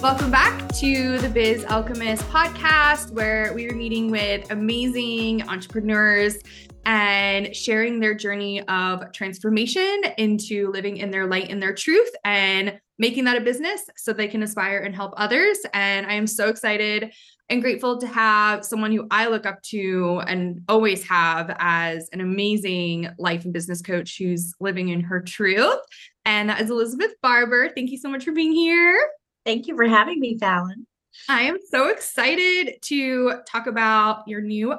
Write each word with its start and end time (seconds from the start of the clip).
Welcome 0.00 0.30
back 0.30 0.72
to 0.74 1.18
the 1.18 1.28
Biz 1.28 1.64
Alchemist 1.64 2.22
podcast, 2.28 3.10
where 3.10 3.52
we 3.52 3.68
are 3.68 3.74
meeting 3.74 4.12
with 4.12 4.48
amazing 4.52 5.42
entrepreneurs 5.48 6.36
and 6.86 7.54
sharing 7.54 7.98
their 7.98 8.14
journey 8.14 8.62
of 8.68 9.10
transformation 9.10 10.02
into 10.16 10.70
living 10.70 10.98
in 10.98 11.10
their 11.10 11.26
light 11.26 11.50
and 11.50 11.60
their 11.60 11.74
truth 11.74 12.10
and 12.24 12.78
making 13.00 13.24
that 13.24 13.38
a 13.38 13.40
business 13.40 13.90
so 13.96 14.12
they 14.12 14.28
can 14.28 14.44
aspire 14.44 14.78
and 14.78 14.94
help 14.94 15.14
others. 15.16 15.58
And 15.74 16.06
I 16.06 16.14
am 16.14 16.28
so 16.28 16.48
excited 16.48 17.12
and 17.48 17.60
grateful 17.60 17.98
to 17.98 18.06
have 18.06 18.64
someone 18.64 18.92
who 18.92 19.08
I 19.10 19.26
look 19.26 19.46
up 19.46 19.60
to 19.62 20.22
and 20.28 20.62
always 20.68 21.02
have 21.08 21.56
as 21.58 22.08
an 22.12 22.20
amazing 22.20 23.08
life 23.18 23.42
and 23.44 23.52
business 23.52 23.82
coach 23.82 24.16
who's 24.16 24.54
living 24.60 24.90
in 24.90 25.00
her 25.00 25.20
truth. 25.20 25.80
And 26.24 26.50
that 26.50 26.60
is 26.60 26.70
Elizabeth 26.70 27.14
Barbour. 27.20 27.70
Thank 27.74 27.90
you 27.90 27.98
so 27.98 28.08
much 28.08 28.24
for 28.24 28.32
being 28.32 28.52
here. 28.52 29.00
Thank 29.44 29.66
you 29.66 29.76
for 29.76 29.86
having 29.86 30.20
me, 30.20 30.38
Fallon. 30.38 30.86
I 31.28 31.42
am 31.42 31.58
so 31.70 31.88
excited 31.88 32.76
to 32.82 33.40
talk 33.46 33.66
about 33.66 34.28
your 34.28 34.40
new 34.40 34.74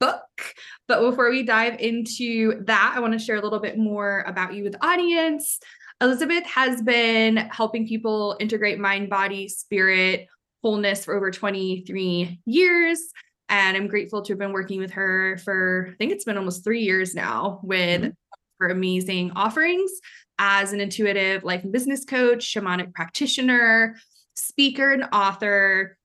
book. 0.00 0.54
But 0.88 1.00
before 1.00 1.30
we 1.30 1.42
dive 1.42 1.80
into 1.80 2.64
that, 2.64 2.94
I 2.96 3.00
want 3.00 3.12
to 3.12 3.18
share 3.18 3.36
a 3.36 3.42
little 3.42 3.60
bit 3.60 3.78
more 3.78 4.24
about 4.26 4.54
you 4.54 4.64
with 4.64 4.72
the 4.72 4.86
audience. 4.86 5.58
Elizabeth 6.00 6.44
has 6.46 6.82
been 6.82 7.36
helping 7.36 7.86
people 7.86 8.36
integrate 8.40 8.78
mind, 8.78 9.08
body, 9.08 9.48
spirit, 9.48 10.26
wholeness 10.62 11.04
for 11.04 11.14
over 11.14 11.30
23 11.30 12.40
years. 12.44 13.00
And 13.48 13.76
I'm 13.76 13.86
grateful 13.86 14.22
to 14.22 14.32
have 14.32 14.38
been 14.38 14.52
working 14.52 14.80
with 14.80 14.92
her 14.92 15.38
for, 15.44 15.90
I 15.92 15.96
think 15.96 16.12
it's 16.12 16.24
been 16.24 16.38
almost 16.38 16.64
three 16.64 16.82
years 16.82 17.14
now 17.14 17.60
with 17.62 18.00
mm-hmm. 18.00 18.10
Amazing 18.66 19.32
offerings 19.32 19.90
as 20.38 20.72
an 20.72 20.80
intuitive 20.80 21.44
life 21.44 21.62
and 21.62 21.72
business 21.72 22.04
coach, 22.04 22.44
shamanic 22.44 22.92
practitioner, 22.92 23.96
speaker, 24.34 24.92
and 24.92 25.04
author. 25.12 25.96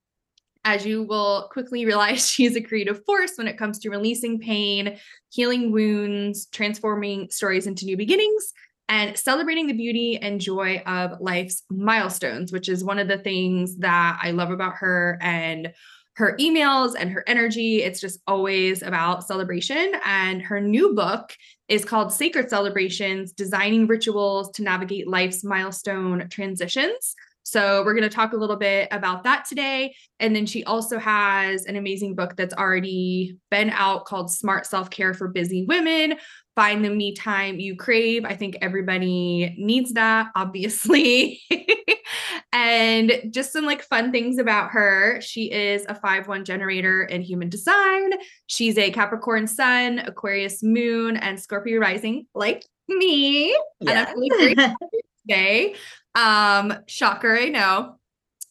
As 0.65 0.85
you 0.85 1.03
will 1.03 1.49
quickly 1.51 1.85
realize, 1.87 2.29
she 2.29 2.45
is 2.45 2.55
a 2.55 2.61
creative 2.61 3.03
force 3.05 3.33
when 3.35 3.47
it 3.47 3.57
comes 3.57 3.79
to 3.79 3.89
releasing 3.89 4.39
pain, 4.39 4.97
healing 5.29 5.71
wounds, 5.71 6.47
transforming 6.47 7.29
stories 7.29 7.67
into 7.67 7.85
new 7.85 7.97
beginnings, 7.97 8.53
and 8.87 9.15
celebrating 9.17 9.67
the 9.67 9.73
beauty 9.73 10.17
and 10.17 10.41
joy 10.41 10.81
of 10.85 11.21
life's 11.21 11.63
milestones, 11.69 12.51
which 12.51 12.67
is 12.67 12.83
one 12.83 12.97
of 12.99 13.07
the 13.07 13.19
things 13.19 13.77
that 13.77 14.19
I 14.21 14.31
love 14.31 14.49
about 14.49 14.75
her 14.75 15.19
and 15.21 15.71
her 16.19 16.35
emails 16.37 16.95
and 16.99 17.09
her 17.09 17.23
energy. 17.27 17.81
It's 17.81 18.01
just 18.01 18.19
always 18.27 18.81
about 18.81 19.25
celebration. 19.25 19.93
And 20.05 20.41
her 20.41 20.59
new 20.59 20.93
book 20.93 21.33
is 21.69 21.85
called 21.85 22.11
Sacred 22.11 22.49
Celebrations 22.49 23.31
Designing 23.31 23.87
Rituals 23.87 24.51
to 24.51 24.61
Navigate 24.61 25.07
Life's 25.07 25.45
Milestone 25.45 26.27
Transitions. 26.27 27.15
So, 27.43 27.83
we're 27.85 27.93
going 27.93 28.07
to 28.07 28.15
talk 28.15 28.33
a 28.33 28.37
little 28.37 28.57
bit 28.57 28.89
about 28.91 29.23
that 29.23 29.45
today. 29.45 29.95
And 30.19 30.35
then 30.35 30.45
she 30.45 30.65
also 30.65 30.99
has 30.99 31.65
an 31.65 31.77
amazing 31.77 32.15
book 32.15 32.35
that's 32.35 32.53
already 32.53 33.37
been 33.49 33.69
out 33.69 34.05
called 34.05 34.29
Smart 34.29 34.65
Self 34.65 34.89
Care 34.89 35.13
for 35.13 35.29
Busy 35.29 35.63
Women, 35.65 36.15
find 36.59 36.83
the 36.83 36.89
me 36.89 37.13
time 37.13 37.57
you 37.57 37.73
crave. 37.73 38.25
I 38.25 38.35
think 38.35 38.57
everybody 38.61 39.55
needs 39.57 39.93
that, 39.93 40.27
obviously. 40.35 41.39
and 42.51 43.13
just 43.29 43.53
some 43.53 43.65
like 43.65 43.81
fun 43.81 44.11
things 44.11 44.37
about 44.39 44.71
her. 44.71 45.21
She 45.21 45.49
is 45.49 45.85
a 45.87 45.95
5 45.95 46.27
1 46.27 46.43
generator 46.43 47.05
in 47.05 47.21
human 47.21 47.47
design. 47.47 48.11
She's 48.47 48.77
a 48.77 48.91
Capricorn 48.91 49.47
sun, 49.47 49.99
Aquarius 49.99 50.61
moon, 50.61 51.15
and 51.15 51.39
Scorpio 51.39 51.79
rising, 51.79 52.27
like 52.35 52.65
me. 52.89 53.51
Yeah. 53.79 53.91
And 53.91 53.91
I'm 53.91 54.19
really 54.19 54.53
great 54.53 54.75
today. 55.29 55.75
Um, 56.13 56.73
shocker, 56.87 57.37
I 57.37 57.47
know. 57.47 57.95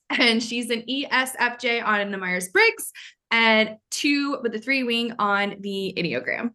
And 0.09 0.43
she's 0.43 0.71
an 0.71 0.85
ESFJ 0.89 1.85
on 1.85 2.11
the 2.11 2.17
Myers 2.17 2.49
Briggs 2.49 2.91
and 3.31 3.77
two 3.91 4.39
with 4.43 4.53
the 4.53 4.59
three 4.59 4.83
wing 4.83 5.13
on 5.19 5.57
the 5.61 5.93
Enneagram 5.95 6.53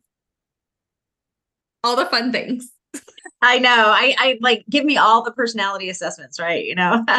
all 1.84 1.96
the 1.96 2.06
fun 2.06 2.32
things. 2.32 2.72
I 3.42 3.60
know. 3.60 3.70
I, 3.70 4.16
I 4.18 4.38
like 4.42 4.64
give 4.70 4.86
me 4.86 4.98
all 4.98 5.24
the 5.24 5.32
personality 5.32 5.90
assessments, 5.90 6.40
right? 6.40 6.66
You 6.66 6.76
know. 6.76 7.04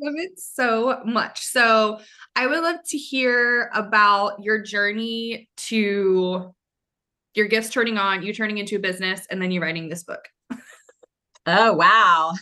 love 0.00 0.14
it 0.16 0.38
so 0.38 1.00
much. 1.04 1.44
So 1.44 2.00
I 2.36 2.46
would 2.46 2.60
love 2.62 2.80
to 2.88 2.98
hear 2.98 3.70
about 3.74 4.42
your 4.42 4.60
journey 4.60 5.48
to 5.56 6.52
your 7.34 7.46
gifts 7.46 7.70
turning 7.70 7.98
on, 7.98 8.22
you 8.22 8.32
turning 8.32 8.58
into 8.58 8.76
a 8.76 8.80
business, 8.80 9.26
and 9.30 9.40
then 9.40 9.50
you 9.50 9.62
writing 9.62 9.88
this 9.88 10.02
book. 10.02 10.28
oh 11.46 11.72
wow. 11.72 12.32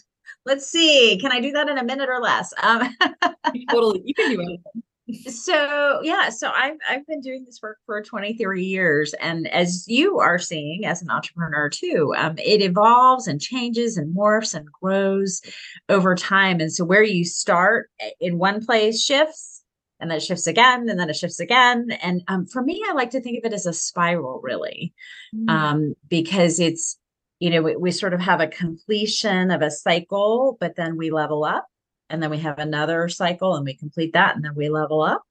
Let's 0.45 0.67
see. 0.67 1.19
Can 1.21 1.31
I 1.31 1.41
do 1.41 1.53
that 1.53 1.69
in 1.69 1.79
a 1.79 1.85
minute 1.85 2.09
or 2.09 2.21
less? 2.21 2.53
Um, 2.63 2.97
totally. 3.71 4.03
You 4.05 4.15
can 4.15 4.31
do 4.31 4.41
anything 4.41 4.83
so 5.29 6.01
yeah 6.03 6.29
so 6.29 6.51
i've 6.55 6.77
i've 6.89 7.07
been 7.07 7.21
doing 7.21 7.45
this 7.45 7.61
work 7.63 7.79
for 7.87 8.03
23 8.03 8.65
years 8.65 9.15
and 9.15 9.49
as 9.49 9.85
you 9.87 10.19
are 10.19 10.39
seeing 10.39 10.85
as 10.85 11.03
an 11.03 11.11
entrepreneur 11.11 11.69
too 11.69 12.15
um, 12.17 12.35
it 12.39 12.63
evolves 12.63 13.27
and 13.27 13.41
changes 13.41 13.97
and 13.97 14.17
morphs 14.17 14.55
and 14.55 14.67
grows 14.81 15.41
over 15.89 16.15
time 16.15 16.61
and 16.61 16.73
so 16.73 16.85
where 16.85 17.03
you 17.03 17.25
start 17.25 17.91
eh, 18.01 18.11
in 18.21 18.39
one 18.39 18.65
place 18.65 19.03
shifts 19.03 19.63
and 20.01 20.11
then 20.11 20.19
it 20.19 20.23
shifts 20.23 20.47
again 20.47 20.89
and 20.89 20.99
then 20.99 21.11
it 21.11 21.17
shifts 21.17 21.41
again 21.41 21.91
and 22.03 22.23
um, 22.29 22.47
for 22.47 22.63
me 22.63 22.83
i 22.89 22.93
like 22.93 23.11
to 23.11 23.21
think 23.21 23.39
of 23.39 23.51
it 23.51 23.55
as 23.55 23.67
a 23.67 23.73
spiral 23.73 24.41
really 24.43 24.93
mm-hmm. 25.35 25.49
um, 25.49 25.95
because 26.09 26.59
it's 26.61 26.99
you 27.39 27.51
know 27.51 27.63
we, 27.63 27.77
we 27.77 27.91
sort 27.91 28.15
of 28.15 28.21
have 28.21 28.41
a 28.41 28.47
completion 28.47 29.51
of 29.51 29.63
a 29.63 29.71
cycle 29.71 30.57
but 30.61 30.77
then 30.77 30.97
we 30.97 31.11
level 31.11 31.45
up 31.45 31.67
and 32.13 32.23
then 32.23 32.31
we 32.31 32.39
have 32.39 32.59
another 32.59 33.09
cycle 33.09 33.57
and 33.57 33.65
we 33.65 33.75
complete 33.75 34.13
that 34.13 34.37
and 34.37 34.45
then 34.45 34.55
we 34.55 34.69
level 34.69 35.03
up. 35.03 35.23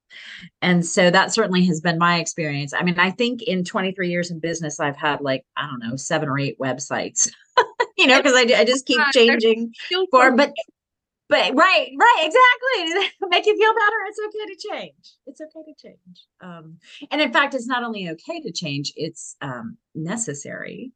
And 0.62 0.86
so 0.86 1.10
that 1.10 1.34
certainly 1.34 1.66
has 1.68 1.80
been 1.80 1.98
my 1.98 2.20
experience. 2.20 2.74
I 2.74 2.84
mean 2.84 3.00
i 3.00 3.12
think 3.12 3.44
in 3.44 3.64
23 3.64 4.10
years 4.10 4.32
in 4.32 4.40
business 4.40 4.80
i've 4.80 4.98
had 4.98 5.22
like 5.22 5.46
i 5.56 5.66
don't 5.66 5.80
know 5.80 5.96
seven 5.96 6.30
or 6.30 6.40
eight 6.40 6.58
websites 6.60 7.30
you 7.98 8.08
know 8.08 8.22
because 8.22 8.36
I, 8.36 8.60
I 8.60 8.66
just 8.66 8.86
keep 8.86 9.02
changing 9.14 9.74
for 10.12 10.36
but 10.36 10.54
but 11.30 11.56
right 11.56 11.92
right 11.98 12.24
exactly. 12.24 13.10
Make 13.30 13.46
you 13.46 13.58
feel 13.58 13.74
better. 13.74 13.96
It's 14.08 14.20
okay 14.28 14.54
to 14.54 14.70
change. 14.70 15.16
It's 15.28 15.40
okay 15.40 15.64
to 15.66 15.88
change. 15.88 16.26
Um, 16.42 16.78
and 17.10 17.22
in 17.22 17.32
fact 17.32 17.54
it's 17.54 17.68
not 17.68 17.84
only 17.84 18.10
okay 18.10 18.42
to 18.42 18.52
change 18.52 18.92
it's 18.96 19.36
um, 19.42 19.78
necessary 19.96 20.92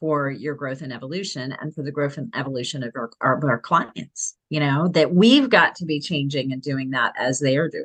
for 0.00 0.30
your 0.30 0.54
growth 0.54 0.82
and 0.82 0.92
evolution 0.92 1.54
and 1.60 1.74
for 1.74 1.82
the 1.82 1.92
growth 1.92 2.16
and 2.16 2.32
evolution 2.34 2.82
of 2.82 2.92
our, 2.96 3.10
our, 3.20 3.50
our 3.50 3.58
clients 3.58 4.34
you 4.48 4.58
know 4.58 4.88
that 4.88 5.14
we've 5.14 5.50
got 5.50 5.74
to 5.76 5.84
be 5.84 6.00
changing 6.00 6.52
and 6.52 6.62
doing 6.62 6.90
that 6.90 7.12
as 7.18 7.38
they 7.40 7.56
are 7.56 7.68
doing 7.68 7.84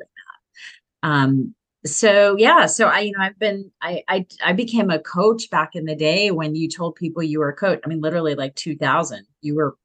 that 1.02 1.08
um 1.08 1.54
so 1.84 2.36
yeah 2.38 2.66
so 2.66 2.88
i 2.88 3.00
you 3.00 3.12
know 3.12 3.22
i've 3.22 3.38
been 3.38 3.70
I, 3.82 4.02
I 4.08 4.26
i 4.44 4.52
became 4.52 4.90
a 4.90 4.98
coach 4.98 5.50
back 5.50 5.76
in 5.76 5.84
the 5.84 5.94
day 5.94 6.30
when 6.30 6.54
you 6.56 6.68
told 6.68 6.96
people 6.96 7.22
you 7.22 7.38
were 7.38 7.50
a 7.50 7.56
coach 7.56 7.80
i 7.84 7.88
mean 7.88 8.00
literally 8.00 8.34
like 8.34 8.54
2000 8.56 9.26
you 9.42 9.54
were 9.54 9.76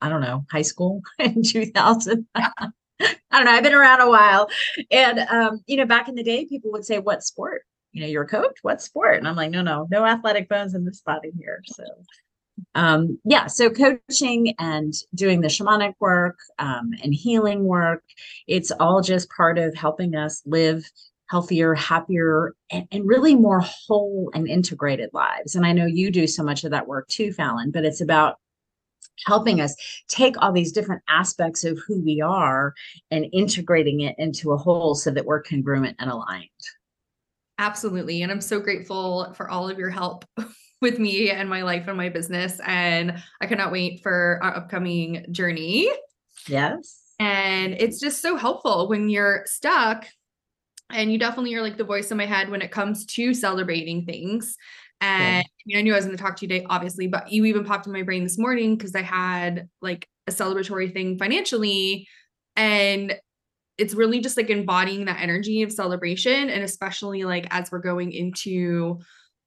i 0.00 0.08
don't 0.08 0.20
know 0.20 0.44
high 0.50 0.62
school 0.62 1.00
in 1.18 1.42
2000 1.42 2.26
I 3.32 3.36
don't 3.38 3.44
know. 3.46 3.52
I've 3.52 3.62
been 3.62 3.72
around 3.74 4.00
a 4.00 4.10
while. 4.10 4.50
And, 4.90 5.20
um, 5.20 5.62
you 5.66 5.76
know, 5.76 5.86
back 5.86 6.08
in 6.08 6.14
the 6.14 6.22
day, 6.22 6.44
people 6.44 6.70
would 6.72 6.84
say, 6.84 6.98
what 6.98 7.22
sport? 7.22 7.62
You 7.92 8.02
know, 8.02 8.06
you're 8.06 8.22
a 8.22 8.28
coach, 8.28 8.58
what 8.62 8.82
sport? 8.82 9.18
And 9.18 9.26
I'm 9.26 9.36
like, 9.36 9.50
no, 9.50 9.62
no, 9.62 9.86
no 9.90 10.04
athletic 10.04 10.48
bones 10.48 10.74
in 10.74 10.84
this 10.84 11.00
body 11.00 11.32
here. 11.38 11.62
So 11.66 11.84
um 12.74 13.18
yeah 13.24 13.46
so 13.46 13.70
coaching 13.70 14.54
and 14.58 14.94
doing 15.14 15.40
the 15.40 15.48
shamanic 15.48 15.94
work 16.00 16.38
um, 16.58 16.90
and 17.02 17.14
healing 17.14 17.64
work 17.64 18.02
it's 18.46 18.70
all 18.72 19.00
just 19.00 19.30
part 19.30 19.58
of 19.58 19.74
helping 19.74 20.14
us 20.14 20.42
live 20.46 20.84
healthier 21.30 21.74
happier 21.74 22.54
and, 22.70 22.86
and, 22.90 23.06
really 23.06 23.36
more 23.36 23.60
whole 23.60 24.30
and 24.34 24.48
integrated 24.48 25.10
lives 25.12 25.54
and 25.54 25.64
i 25.64 25.72
know 25.72 25.86
you 25.86 26.10
do 26.10 26.26
so 26.26 26.42
much 26.42 26.64
of 26.64 26.70
that 26.70 26.86
work 26.86 27.08
too 27.08 27.32
fallon 27.32 27.70
but 27.70 27.84
it's 27.84 28.00
about 28.00 28.36
helping 29.26 29.60
us 29.60 29.74
take 30.08 30.34
all 30.38 30.52
these 30.52 30.72
different 30.72 31.02
aspects 31.08 31.64
of 31.64 31.78
who 31.86 32.00
we 32.02 32.20
are 32.20 32.74
and 33.10 33.26
integrating 33.32 34.00
it 34.00 34.14
into 34.18 34.52
a 34.52 34.56
whole 34.56 34.94
so 34.94 35.10
that 35.10 35.26
we're 35.26 35.42
congruent 35.42 35.96
and 35.98 36.10
aligned 36.10 36.48
Absolutely. 37.60 38.22
And 38.22 38.32
I'm 38.32 38.40
so 38.40 38.58
grateful 38.58 39.34
for 39.34 39.50
all 39.50 39.68
of 39.68 39.78
your 39.78 39.90
help 39.90 40.24
with 40.80 40.98
me 40.98 41.30
and 41.30 41.48
my 41.48 41.60
life 41.62 41.88
and 41.88 41.96
my 41.96 42.08
business. 42.08 42.58
And 42.66 43.22
I 43.38 43.46
cannot 43.46 43.70
wait 43.70 44.02
for 44.02 44.40
our 44.42 44.56
upcoming 44.56 45.26
journey. 45.30 45.90
Yes. 46.48 47.02
And 47.18 47.74
it's 47.74 48.00
just 48.00 48.22
so 48.22 48.36
helpful 48.36 48.88
when 48.88 49.10
you're 49.10 49.42
stuck. 49.44 50.06
And 50.88 51.12
you 51.12 51.18
definitely 51.18 51.54
are 51.54 51.60
like 51.60 51.76
the 51.76 51.84
voice 51.84 52.10
in 52.10 52.16
my 52.16 52.24
head 52.24 52.48
when 52.48 52.62
it 52.62 52.70
comes 52.70 53.04
to 53.04 53.34
celebrating 53.34 54.06
things. 54.06 54.56
And 55.02 55.44
I 55.44 55.62
mean, 55.66 55.76
I 55.76 55.82
knew 55.82 55.92
I 55.92 55.96
was 55.96 56.06
going 56.06 56.16
to 56.16 56.22
talk 56.22 56.36
to 56.36 56.46
you 56.46 56.48
today, 56.48 56.66
obviously, 56.68 57.08
but 57.08 57.30
you 57.30 57.44
even 57.44 57.66
popped 57.66 57.86
in 57.86 57.92
my 57.92 58.02
brain 58.02 58.24
this 58.24 58.38
morning 58.38 58.74
because 58.74 58.94
I 58.94 59.02
had 59.02 59.68
like 59.82 60.08
a 60.26 60.32
celebratory 60.32 60.94
thing 60.94 61.18
financially. 61.18 62.08
And 62.56 63.14
it's 63.80 63.94
really 63.94 64.20
just 64.20 64.36
like 64.36 64.50
embodying 64.50 65.06
that 65.06 65.20
energy 65.20 65.62
of 65.62 65.72
celebration 65.72 66.50
and 66.50 66.62
especially 66.62 67.24
like 67.24 67.46
as 67.50 67.72
we're 67.72 67.78
going 67.78 68.12
into 68.12 68.98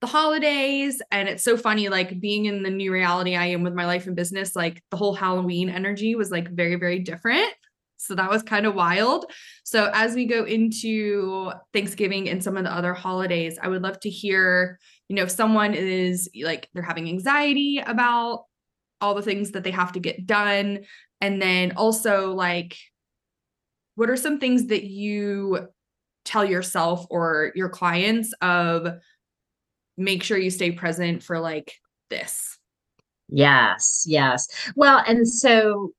the 0.01 0.07
holidays 0.07 1.01
and 1.12 1.30
it's 1.30 1.44
so 1.44 1.56
funny 1.56 1.88
like 1.88 2.19
being 2.19 2.45
in 2.45 2.63
the 2.63 2.69
new 2.69 2.91
reality 2.91 3.35
I 3.35 3.47
am 3.47 3.63
with 3.63 3.74
my 3.74 3.85
life 3.85 4.07
and 4.07 4.15
business 4.15 4.56
like 4.56 4.81
the 4.91 4.97
whole 4.97 5.13
Halloween 5.13 5.69
energy 5.69 6.15
was 6.15 6.31
like 6.31 6.50
very 6.50 6.75
very 6.75 7.00
different 7.00 7.53
So 8.03 8.15
that 8.15 8.30
was 8.30 8.44
kind 8.44 8.65
of 8.65 8.75
wild. 8.75 9.31
So 9.63 9.89
as 9.94 10.13
we 10.13 10.25
go 10.25 10.44
into 10.44 11.51
Thanksgiving 11.71 12.29
and 12.29 12.44
some 12.44 12.57
of 12.57 12.65
the 12.65 12.74
other 12.74 12.94
holidays, 12.94 13.57
I 13.62 13.69
would 13.69 13.81
love 13.81 14.00
to 14.01 14.09
hear, 14.09 14.77
you 15.07 15.15
know, 15.15 15.24
if 15.24 15.31
someone 15.31 15.74
is 15.74 16.29
like 16.44 16.68
they're 16.74 16.83
having 16.83 17.07
anxiety 17.07 17.81
about 17.86 18.45
all 19.00 19.15
the 19.15 19.21
things 19.21 19.51
that 19.51 19.63
they 19.63 19.71
have 19.71 19.94
to 19.94 20.00
get 20.00 20.25
done. 20.25 20.79
And 21.21 21.41
then 21.41 21.74
also 21.77 22.33
like 22.33 22.75
what 23.95 24.10
are 24.10 24.18
some 24.18 24.40
things 24.40 24.68
that 24.68 24.84
you 24.84 25.68
tell 26.25 26.45
yourself 26.45 27.06
or 27.10 27.51
your 27.56 27.69
clients 27.69 28.34
of 28.42 28.88
make 29.98 30.24
sure 30.24 30.38
you 30.38 30.50
stay 30.50 30.72
present 30.72 31.22
for 31.22 31.40
like 31.40 31.74
this 32.10 32.57
yes 33.30 34.06
yes. 34.07 34.48
Well 34.75 35.04
and 35.06 35.28
so 35.28 35.92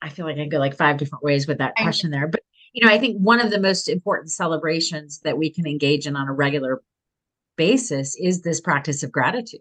i 0.00 0.08
feel 0.08 0.26
like 0.26 0.38
i 0.38 0.46
go 0.46 0.58
like 0.58 0.76
five 0.76 0.96
different 0.96 1.24
ways 1.24 1.46
with 1.46 1.58
that 1.58 1.74
question 1.76 2.10
there 2.10 2.26
but 2.26 2.40
you 2.72 2.84
know 2.84 2.92
i 2.92 2.98
think 2.98 3.16
one 3.18 3.40
of 3.40 3.50
the 3.50 3.60
most 3.60 3.88
important 3.88 4.30
celebrations 4.30 5.20
that 5.20 5.38
we 5.38 5.50
can 5.50 5.66
engage 5.66 6.06
in 6.06 6.16
on 6.16 6.28
a 6.28 6.32
regular 6.32 6.82
basis 7.56 8.16
is 8.16 8.42
this 8.42 8.60
practice 8.60 9.02
of 9.02 9.12
gratitude 9.12 9.60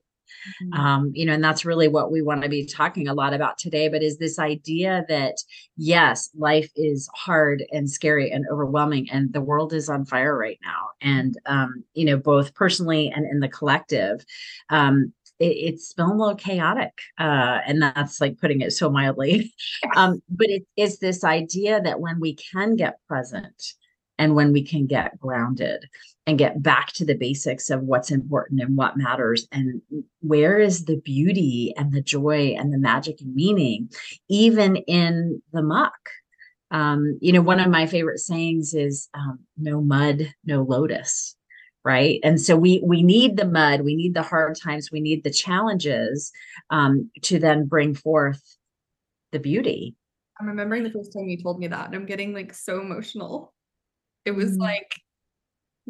Mm-hmm. 0.64 0.74
Um, 0.80 1.12
you 1.14 1.26
know, 1.26 1.34
and 1.34 1.44
that's 1.44 1.66
really 1.66 1.88
what 1.88 2.12
we 2.12 2.22
want 2.22 2.44
to 2.44 2.50
be 2.50 2.66
talking 2.66 3.08
a 3.08 3.14
lot 3.14 3.34
about 3.34 3.58
today. 3.58 3.88
But 3.90 4.04
is 4.04 4.18
this 4.18 4.40
idea 4.40 5.06
that 5.08 5.36
yes, 5.78 6.30
life 6.38 6.70
is 6.76 7.10
hard 7.16 7.64
and 7.72 7.90
scary 7.90 8.32
and 8.32 8.46
overwhelming, 8.52 9.10
and 9.12 9.32
the 9.34 9.42
world 9.42 9.74
is 9.74 9.90
on 9.90 10.06
fire 10.06 10.38
right 10.38 10.60
now, 10.64 10.90
and 11.02 11.38
um, 11.46 11.84
you 11.94 12.06
know, 12.06 12.18
both 12.18 12.54
personally 12.54 13.12
and 13.14 13.26
in 13.26 13.40
the 13.40 13.50
collective. 13.50 14.26
Um, 14.70 15.14
it's 15.44 15.94
been 15.94 16.06
a 16.06 16.16
little 16.16 16.36
chaotic 16.36 16.94
uh, 17.20 17.60
and 17.66 17.82
that's 17.82 18.22
like 18.22 18.38
putting 18.38 18.62
it 18.62 18.72
so 18.72 18.92
mildly 18.92 19.52
um, 19.96 20.22
but 20.30 20.48
it 20.50 20.64
is 20.78 21.00
this 21.00 21.24
idea 21.24 21.82
that 21.82 22.00
when 22.00 22.20
we 22.20 22.36
can 22.36 22.76
get 22.76 23.00
present 23.08 23.74
and 24.22 24.36
when 24.36 24.54
we 24.54 24.62
can 24.64 24.86
get 24.86 25.20
grounded 25.20 25.90
and 26.28 26.38
get 26.38 26.62
back 26.62 26.94
to 26.94 27.04
the 27.04 27.16
basics 27.16 27.72
of 27.72 27.82
what's 27.82 28.12
important 28.12 28.62
and 28.62 28.78
what 28.78 28.96
matters 28.96 29.48
and 29.52 29.82
where 30.20 30.60
is 30.60 30.86
the 30.86 30.98
beauty 30.98 31.74
and 31.76 31.92
the 31.92 32.04
joy 32.04 32.56
and 32.56 32.72
the 32.72 32.78
magic 32.78 33.20
and 33.20 33.34
meaning 33.34 33.90
even 34.30 34.76
in 34.76 35.42
the 35.54 35.64
muck. 35.64 35.98
Um, 36.70 37.18
you 37.20 37.34
know 37.34 37.42
one 37.42 37.60
of 37.60 37.72
my 37.72 37.88
favorite 37.88 38.20
sayings 38.20 38.76
is 38.76 39.10
um, 39.16 39.40
no 39.58 39.82
mud 39.82 40.32
no 40.46 40.62
lotus 40.62 41.36
right? 41.84 42.20
And 42.24 42.40
so 42.40 42.56
we 42.56 42.80
we 42.86 43.02
need 43.02 43.38
the 43.38 43.48
mud 43.48 43.82
we 43.82 43.96
need 43.96 44.14
the 44.14 44.22
hard 44.22 44.56
times 44.56 44.92
we 44.92 45.02
need 45.02 45.24
the 45.24 45.32
challenges 45.32 46.32
um, 46.70 47.10
to 47.24 47.40
then 47.40 47.66
bring 47.66 47.96
forth 47.96 48.40
the 49.32 49.40
beauty. 49.40 49.96
I'm 50.40 50.46
remembering 50.48 50.84
the 50.84 50.92
first 50.92 51.12
time 51.12 51.28
you 51.28 51.42
told 51.42 51.60
me 51.60 51.68
that 51.68 51.88
and 51.88 51.96
i'm 51.96 52.06
getting 52.08 52.34
like 52.34 52.52
so 52.52 52.82
emotional 52.82 53.54
it 54.26 54.32
was 54.32 54.52
mm-hmm. 54.52 54.62
like 54.62 54.94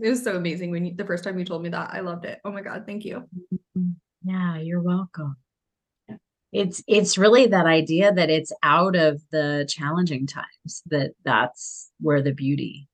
it 0.01 0.09
was 0.09 0.23
so 0.23 0.35
amazing 0.35 0.71
when 0.71 0.85
you, 0.85 0.95
the 0.95 1.05
first 1.05 1.23
time 1.23 1.37
you 1.37 1.45
told 1.45 1.61
me 1.61 1.69
that. 1.69 1.91
I 1.93 1.99
loved 1.99 2.25
it. 2.25 2.39
Oh 2.45 2.51
my 2.51 2.61
god, 2.61 2.83
thank 2.85 3.05
you. 3.05 3.27
Mm-hmm. 3.53 3.91
Yeah, 4.23 4.57
you're 4.57 4.81
welcome. 4.81 5.35
It's 6.51 6.83
it's 6.85 7.17
really 7.17 7.47
that 7.47 7.65
idea 7.65 8.11
that 8.11 8.29
it's 8.29 8.51
out 8.61 8.95
of 8.95 9.21
the 9.31 9.65
challenging 9.69 10.27
times 10.27 10.83
that 10.87 11.11
that's 11.23 11.91
where 12.01 12.21
the 12.21 12.33
beauty 12.33 12.89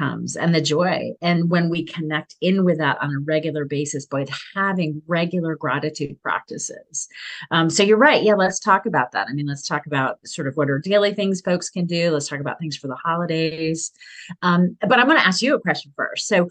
comes 0.00 0.34
and 0.34 0.54
the 0.54 0.60
joy. 0.60 1.12
And 1.20 1.50
when 1.50 1.68
we 1.68 1.84
connect 1.84 2.34
in 2.40 2.64
with 2.64 2.78
that 2.78 2.96
on 3.02 3.14
a 3.14 3.20
regular 3.20 3.66
basis 3.66 4.06
by 4.06 4.24
having 4.54 5.02
regular 5.06 5.56
gratitude 5.56 6.20
practices. 6.22 7.08
Um, 7.50 7.68
so 7.68 7.82
you're 7.82 7.98
right. 7.98 8.22
Yeah, 8.22 8.34
let's 8.34 8.58
talk 8.58 8.86
about 8.86 9.12
that. 9.12 9.28
I 9.28 9.34
mean, 9.34 9.46
let's 9.46 9.66
talk 9.66 9.86
about 9.86 10.18
sort 10.26 10.48
of 10.48 10.56
what 10.56 10.70
are 10.70 10.78
daily 10.78 11.12
things 11.12 11.42
folks 11.42 11.68
can 11.68 11.84
do. 11.84 12.10
Let's 12.10 12.28
talk 12.28 12.40
about 12.40 12.58
things 12.58 12.76
for 12.76 12.88
the 12.88 12.96
holidays. 12.96 13.92
Um, 14.40 14.76
but 14.80 14.98
I'm 14.98 15.06
going 15.06 15.18
to 15.18 15.26
ask 15.26 15.42
you 15.42 15.54
a 15.54 15.60
question 15.60 15.92
first. 15.96 16.26
So, 16.26 16.48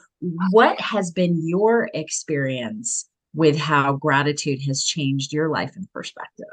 what 0.51 0.79
has 0.79 1.11
been 1.11 1.47
your 1.47 1.89
experience 1.93 3.09
with 3.33 3.57
how 3.57 3.93
gratitude 3.93 4.61
has 4.67 4.83
changed 4.83 5.33
your 5.33 5.49
life 5.49 5.75
and 5.75 5.91
perspective? 5.91 6.45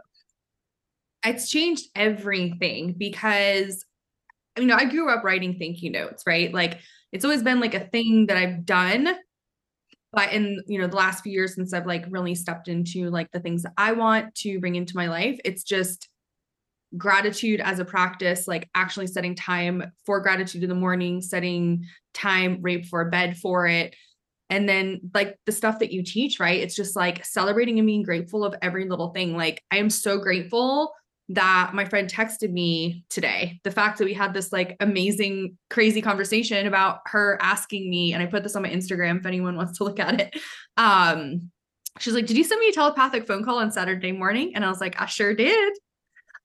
It's 1.25 1.51
changed 1.51 1.89
everything 1.95 2.95
because 2.97 3.85
you 4.56 4.67
know, 4.67 4.76
I 4.76 4.85
grew 4.85 5.11
up 5.11 5.25
writing 5.25 5.58
thank 5.58 5.82
you 5.82 5.91
notes, 5.91 6.25
right? 6.26 6.53
Like 6.53 6.81
it's 7.12 7.25
always 7.25 7.43
been 7.43 7.61
like 7.61 7.75
a 7.75 7.87
thing 7.88 8.26
that 8.26 8.37
I've 8.37 8.64
done. 8.64 9.14
But 10.12 10.32
in, 10.32 10.62
you 10.67 10.81
know, 10.81 10.87
the 10.87 10.97
last 10.97 11.23
few 11.23 11.32
years 11.32 11.55
since 11.55 11.75
I've 11.75 11.87
like 11.87 12.06
really 12.08 12.35
stepped 12.35 12.69
into 12.69 13.11
like 13.11 13.31
the 13.32 13.41
things 13.41 13.64
that 13.64 13.73
I 13.76 13.93
want 13.93 14.35
to 14.37 14.58
bring 14.61 14.76
into 14.76 14.97
my 14.97 15.08
life, 15.08 15.38
it's 15.44 15.62
just 15.62 16.08
gratitude 16.97 17.61
as 17.61 17.79
a 17.79 17.85
practice, 17.85 18.49
like 18.49 18.69
actually 18.75 19.08
setting 19.08 19.35
time 19.35 19.93
for 20.05 20.20
gratitude 20.20 20.62
in 20.62 20.69
the 20.69 20.75
morning, 20.75 21.20
setting 21.20 21.85
time 22.14 22.59
right 22.62 22.82
before 22.82 23.11
bed 23.11 23.37
for 23.37 23.67
it. 23.67 23.94
And 24.49 24.69
then 24.69 25.00
like 25.12 25.37
the 25.44 25.52
stuff 25.52 25.81
that 25.81 25.93
you 25.93 26.02
teach, 26.02 26.38
right? 26.38 26.61
It's 26.61 26.76
just 26.76 26.97
like 26.97 27.25
celebrating 27.25 27.79
and 27.79 27.87
being 27.87 28.05
grateful 28.05 28.44
of 28.44 28.55
every 28.62 28.88
little 28.88 29.09
thing. 29.09 29.37
Like 29.37 29.62
I 29.70 29.79
am 29.79 29.91
so 29.91 30.19
grateful 30.19 30.93
that 31.28 31.73
my 31.75 31.84
friend 31.84 32.11
texted 32.11 32.52
me 32.52 33.05
today. 33.11 33.61
The 33.64 33.70
fact 33.70 33.99
that 33.99 34.05
we 34.05 34.14
had 34.14 34.32
this 34.32 34.52
like 34.52 34.76
amazing, 34.81 35.56
crazy 35.70 36.00
conversation 36.00 36.67
about 36.67 37.00
her 37.06 37.38
asking 37.40 37.90
me, 37.90 38.12
and 38.12 38.23
I 38.23 38.26
put 38.26 38.43
this 38.43 38.55
on 38.55 38.62
my 38.62 38.70
Instagram 38.70 39.19
if 39.19 39.26
anyone 39.26 39.56
wants 39.56 39.78
to 39.78 39.84
look 39.84 39.99
at 39.99 40.20
it. 40.20 40.37
Um, 40.76 41.50
she's 41.99 42.14
like, 42.14 42.26
Did 42.26 42.37
you 42.37 42.44
send 42.44 42.61
me 42.61 42.69
a 42.69 42.73
telepathic 42.73 43.26
phone 43.26 43.44
call 43.44 43.58
on 43.58 43.73
Saturday 43.73 44.12
morning? 44.12 44.55
And 44.55 44.64
I 44.64 44.69
was 44.69 44.81
like, 44.81 45.00
I 45.00 45.06
sure 45.06 45.34
did. 45.34 45.73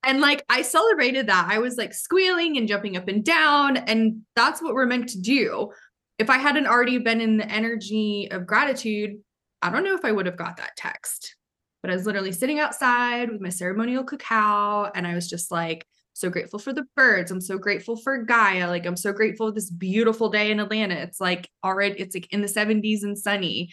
And 0.04 0.20
like 0.20 0.44
I 0.50 0.64
celebrated 0.64 1.28
that. 1.28 1.48
I 1.48 1.60
was 1.60 1.78
like 1.78 1.94
squealing 1.94 2.58
and 2.58 2.68
jumping 2.68 2.98
up 2.98 3.08
and 3.08 3.24
down. 3.24 3.78
And 3.78 4.22
that's 4.36 4.62
what 4.62 4.74
we're 4.74 4.88
meant 4.88 5.10
to 5.10 5.22
do. 5.22 5.72
If 6.18 6.30
I 6.30 6.38
hadn't 6.38 6.68
already 6.68 6.98
been 6.98 7.22
in 7.22 7.38
the 7.38 7.48
energy 7.48 8.28
of 8.32 8.48
gratitude, 8.48 9.20
I 9.62 9.70
don't 9.70 9.84
know 9.84 9.94
if 9.94 10.04
I 10.04 10.12
would 10.12 10.26
have 10.26 10.38
got 10.38 10.58
that 10.58 10.76
text 10.76 11.36
but 11.82 11.92
I 11.92 11.96
was 11.96 12.06
literally 12.06 12.32
sitting 12.32 12.60
outside 12.60 13.32
with 13.32 13.42
my 13.42 13.50
ceremonial 13.50 14.04
cacao 14.04 14.92
and 14.94 15.08
I 15.08 15.16
was 15.16 15.30
just 15.30 15.52
like 15.52 15.86
so 16.14 16.30
grateful 16.30 16.60
for 16.60 16.74
the 16.74 16.86
birds. 16.96 17.32
I'm 17.32 17.42
so 17.42 17.58
grateful 17.58 17.96
for 17.96 18.24
Gaia. 18.24 18.68
Like 18.68 18.86
I'm 18.86 18.98
so 18.98 19.12
grateful 19.14 19.48
for 19.48 19.54
this 19.54 19.70
beautiful 19.70 20.30
day 20.30 20.52
in 20.52 20.60
Atlanta. 20.60 20.96
It's 20.96 21.20
like 21.20 21.50
already 21.64 22.00
it's 22.00 22.16
like 22.16 22.32
in 22.32 22.42
the 22.42 22.48
70s 22.48 23.04
and 23.04 23.18
sunny. 23.18 23.72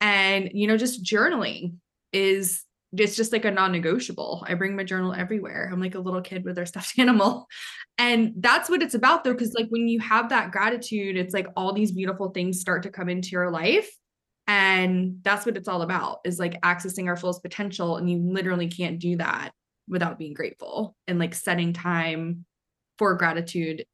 And 0.00 0.50
you 0.52 0.66
know 0.66 0.76
just 0.76 1.04
journaling 1.04 1.76
is 2.12 2.64
it's 2.96 3.16
just 3.16 3.32
like 3.32 3.44
a 3.44 3.50
non-negotiable. 3.50 4.44
I 4.48 4.54
bring 4.54 4.76
my 4.76 4.84
journal 4.84 5.12
everywhere. 5.12 5.68
I'm 5.72 5.80
like 5.80 5.94
a 5.94 6.00
little 6.00 6.22
kid 6.22 6.44
with 6.44 6.54
their 6.56 6.66
stuffed 6.66 6.98
animal. 6.98 7.46
And 7.98 8.34
that's 8.36 8.68
what 8.68 8.82
it's 8.82 8.94
about 8.94 9.24
though 9.24 9.34
cuz 9.34 9.54
like 9.54 9.68
when 9.70 9.88
you 9.88 10.00
have 10.00 10.28
that 10.28 10.50
gratitude, 10.50 11.16
it's 11.16 11.34
like 11.34 11.46
all 11.56 11.72
these 11.72 11.92
beautiful 11.92 12.30
things 12.30 12.60
start 12.60 12.82
to 12.82 12.90
come 12.90 13.08
into 13.08 13.30
your 13.30 13.50
life 13.50 13.90
and 14.46 15.18
that's 15.22 15.44
what 15.44 15.56
it's 15.56 15.68
all 15.68 15.82
about 15.82 16.20
is 16.24 16.38
like 16.38 16.60
accessing 16.60 17.08
our 17.08 17.16
fullest 17.16 17.42
potential. 17.42 17.96
And 17.96 18.08
you 18.08 18.18
literally 18.18 18.68
can't 18.68 18.98
do 18.98 19.16
that 19.16 19.50
without 19.88 20.18
being 20.18 20.34
grateful 20.34 20.96
and 21.06 21.18
like 21.18 21.34
setting 21.34 21.72
time 21.72 22.44
for 22.98 23.14
gratitude 23.14 23.84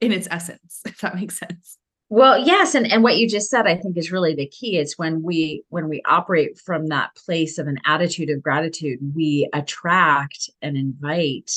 in 0.00 0.12
its 0.12 0.28
essence, 0.30 0.80
if 0.86 1.00
that 1.00 1.16
makes 1.16 1.38
sense. 1.38 1.78
Well, 2.08 2.38
yes, 2.38 2.76
and 2.76 2.86
and 2.86 3.02
what 3.02 3.16
you 3.16 3.28
just 3.28 3.50
said 3.50 3.66
I 3.66 3.76
think 3.76 3.96
is 3.96 4.12
really 4.12 4.32
the 4.32 4.46
key. 4.46 4.78
Is 4.78 4.96
when 4.96 5.24
we 5.24 5.64
when 5.70 5.88
we 5.88 6.02
operate 6.06 6.56
from 6.56 6.86
that 6.86 7.16
place 7.16 7.58
of 7.58 7.66
an 7.66 7.80
attitude 7.84 8.30
of 8.30 8.40
gratitude, 8.40 9.00
we 9.12 9.48
attract 9.52 10.48
and 10.62 10.76
invite 10.76 11.50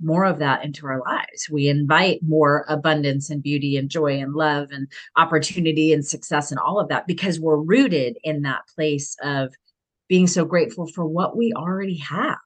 more 0.00 0.24
of 0.24 0.38
that 0.38 0.64
into 0.64 0.86
our 0.86 1.00
lives. 1.00 1.48
We 1.50 1.68
invite 1.68 2.20
more 2.22 2.64
abundance 2.68 3.30
and 3.30 3.42
beauty 3.42 3.76
and 3.76 3.88
joy 3.88 4.18
and 4.20 4.34
love 4.34 4.68
and 4.70 4.88
opportunity 5.16 5.92
and 5.92 6.06
success 6.06 6.50
and 6.50 6.60
all 6.60 6.78
of 6.78 6.88
that 6.88 7.06
because 7.06 7.40
we're 7.40 7.56
rooted 7.56 8.16
in 8.22 8.42
that 8.42 8.62
place 8.74 9.16
of 9.22 9.54
being 10.08 10.26
so 10.26 10.44
grateful 10.44 10.86
for 10.86 11.06
what 11.06 11.36
we 11.36 11.52
already 11.52 11.98
have. 11.98 12.38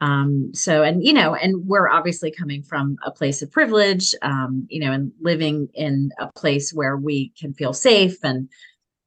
Um, 0.00 0.50
so, 0.54 0.82
and 0.82 1.04
you 1.04 1.12
know, 1.12 1.34
and 1.34 1.66
we're 1.66 1.88
obviously 1.88 2.30
coming 2.30 2.62
from 2.62 2.96
a 3.04 3.10
place 3.10 3.42
of 3.42 3.50
privilege, 3.50 4.14
um, 4.22 4.66
you 4.68 4.80
know, 4.80 4.92
and 4.92 5.10
living 5.20 5.68
in 5.74 6.10
a 6.20 6.30
place 6.32 6.72
where 6.72 6.96
we 6.96 7.32
can 7.38 7.52
feel 7.52 7.72
safe 7.72 8.16
and 8.22 8.48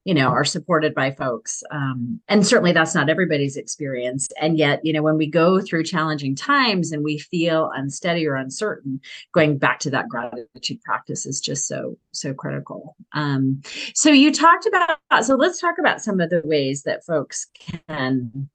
you 0.04 0.14
know 0.14 0.28
are 0.28 0.44
supported 0.44 0.94
by 0.94 1.10
folks 1.10 1.62
um, 1.70 2.20
and 2.28 2.46
certainly 2.46 2.72
that's 2.72 2.94
not 2.94 3.08
everybody's 3.08 3.56
experience 3.56 4.28
and 4.40 4.58
yet 4.58 4.80
you 4.84 4.92
know 4.92 5.02
when 5.02 5.16
we 5.16 5.26
go 5.26 5.60
through 5.60 5.84
challenging 5.84 6.34
times 6.34 6.92
and 6.92 7.04
we 7.04 7.18
feel 7.18 7.70
unsteady 7.74 8.26
or 8.26 8.34
uncertain 8.34 9.00
going 9.32 9.58
back 9.58 9.78
to 9.78 9.90
that 9.90 10.08
gratitude 10.08 10.80
practice 10.82 11.26
is 11.26 11.40
just 11.40 11.66
so 11.66 11.96
so 12.12 12.34
critical 12.34 12.96
um, 13.12 13.60
so 13.94 14.10
you 14.10 14.32
talked 14.32 14.66
about 14.66 14.98
so 15.24 15.34
let's 15.34 15.60
talk 15.60 15.78
about 15.78 16.02
some 16.02 16.20
of 16.20 16.30
the 16.30 16.42
ways 16.44 16.82
that 16.82 17.04
folks 17.04 17.46
can 17.88 18.48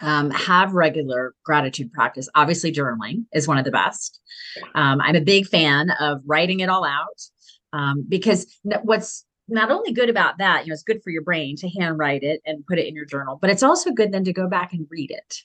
um, 0.00 0.30
have 0.30 0.72
regular 0.72 1.34
gratitude 1.44 1.92
practice. 1.92 2.28
Obviously, 2.34 2.72
journaling 2.72 3.26
is 3.34 3.46
one 3.46 3.58
of 3.58 3.64
the 3.64 3.70
best. 3.70 4.20
Um, 4.74 5.02
I'm 5.02 5.16
a 5.16 5.20
big 5.20 5.46
fan 5.46 5.90
of 6.00 6.22
writing 6.24 6.60
it 6.60 6.70
all 6.70 6.84
out 6.84 7.20
um, 7.72 8.04
because 8.08 8.46
what's 8.82 9.26
not 9.48 9.70
only 9.70 9.92
good 9.92 10.08
about 10.08 10.38
that, 10.38 10.64
you 10.64 10.70
know, 10.70 10.74
it's 10.74 10.82
good 10.82 11.02
for 11.02 11.10
your 11.10 11.22
brain 11.22 11.56
to 11.56 11.68
handwrite 11.68 12.22
it 12.22 12.40
and 12.46 12.66
put 12.66 12.78
it 12.78 12.86
in 12.86 12.94
your 12.94 13.04
journal, 13.04 13.38
but 13.40 13.50
it's 13.50 13.62
also 13.62 13.90
good 13.90 14.12
then 14.12 14.24
to 14.24 14.32
go 14.32 14.48
back 14.48 14.72
and 14.72 14.86
read 14.90 15.10
it. 15.10 15.44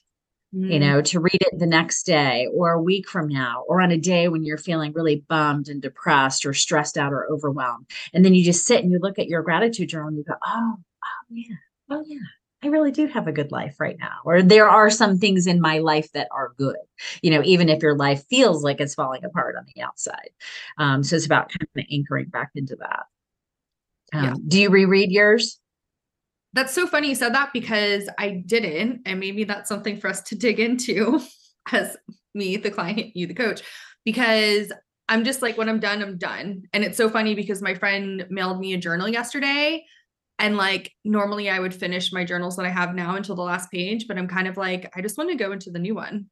mm. 0.54 0.72
you 0.72 0.78
know, 0.78 1.00
to 1.02 1.20
read 1.20 1.38
it 1.40 1.58
the 1.58 1.66
next 1.66 2.04
day 2.04 2.48
or 2.54 2.72
a 2.72 2.82
week 2.82 3.08
from 3.08 3.28
now, 3.28 3.64
or 3.68 3.80
on 3.80 3.90
a 3.90 3.98
day 3.98 4.28
when 4.28 4.44
you're 4.44 4.58
feeling 4.58 4.92
really 4.92 5.24
bummed 5.28 5.68
and 5.68 5.82
depressed 5.82 6.46
or 6.46 6.54
stressed 6.54 6.96
out 6.96 7.12
or 7.12 7.26
overwhelmed. 7.30 7.86
And 8.12 8.24
then 8.24 8.34
you 8.34 8.44
just 8.44 8.66
sit 8.66 8.82
and 8.82 8.92
you 8.92 8.98
look 8.98 9.18
at 9.18 9.28
your 9.28 9.42
gratitude 9.42 9.88
journal 9.88 10.08
and 10.08 10.16
you 10.16 10.24
go, 10.24 10.34
oh, 10.46 10.74
oh 10.78 11.26
yeah, 11.30 11.56
oh 11.90 12.04
yeah. 12.06 12.18
I 12.60 12.68
really 12.68 12.90
do 12.90 13.06
have 13.06 13.28
a 13.28 13.32
good 13.32 13.52
life 13.52 13.78
right 13.78 13.96
now, 14.00 14.16
or 14.24 14.42
there 14.42 14.68
are 14.68 14.90
some 14.90 15.18
things 15.18 15.46
in 15.46 15.60
my 15.60 15.78
life 15.78 16.10
that 16.12 16.26
are 16.32 16.54
good, 16.58 16.76
you 17.22 17.30
know, 17.30 17.40
even 17.44 17.68
if 17.68 17.82
your 17.84 17.94
life 17.96 18.24
feels 18.28 18.64
like 18.64 18.80
it's 18.80 18.96
falling 18.96 19.24
apart 19.24 19.54
on 19.56 19.64
the 19.72 19.80
outside. 19.80 20.30
Um, 20.76 21.04
so 21.04 21.14
it's 21.14 21.24
about 21.26 21.50
kind 21.50 21.68
of 21.76 21.84
anchoring 21.88 22.30
back 22.30 22.50
into 22.56 22.74
that. 22.80 23.04
Um, 24.12 24.24
yeah. 24.24 24.34
Do 24.46 24.60
you 24.60 24.70
reread 24.70 25.10
yours? 25.10 25.58
That's 26.54 26.74
so 26.74 26.86
funny 26.86 27.08
you 27.08 27.14
said 27.14 27.34
that 27.34 27.52
because 27.52 28.08
I 28.18 28.42
didn't. 28.46 29.02
And 29.06 29.20
maybe 29.20 29.44
that's 29.44 29.68
something 29.68 29.98
for 30.00 30.08
us 30.08 30.22
to 30.22 30.34
dig 30.34 30.60
into 30.60 31.20
as 31.72 31.96
me, 32.34 32.56
the 32.56 32.70
client, 32.70 33.14
you, 33.14 33.26
the 33.26 33.34
coach, 33.34 33.62
because 34.04 34.72
I'm 35.08 35.24
just 35.24 35.42
like, 35.42 35.56
when 35.56 35.68
I'm 35.68 35.80
done, 35.80 36.02
I'm 36.02 36.18
done. 36.18 36.62
And 36.72 36.84
it's 36.84 36.96
so 36.96 37.08
funny 37.08 37.34
because 37.34 37.62
my 37.62 37.74
friend 37.74 38.26
mailed 38.30 38.60
me 38.60 38.74
a 38.74 38.78
journal 38.78 39.08
yesterday. 39.08 39.84
And 40.38 40.56
like, 40.56 40.92
normally 41.04 41.50
I 41.50 41.58
would 41.58 41.74
finish 41.74 42.12
my 42.12 42.24
journals 42.24 42.56
that 42.56 42.66
I 42.66 42.70
have 42.70 42.94
now 42.94 43.16
until 43.16 43.34
the 43.34 43.42
last 43.42 43.70
page, 43.70 44.06
but 44.06 44.18
I'm 44.18 44.28
kind 44.28 44.46
of 44.46 44.56
like, 44.56 44.90
I 44.94 45.02
just 45.02 45.18
want 45.18 45.30
to 45.30 45.36
go 45.36 45.52
into 45.52 45.70
the 45.70 45.78
new 45.78 45.94
one. 45.94 46.26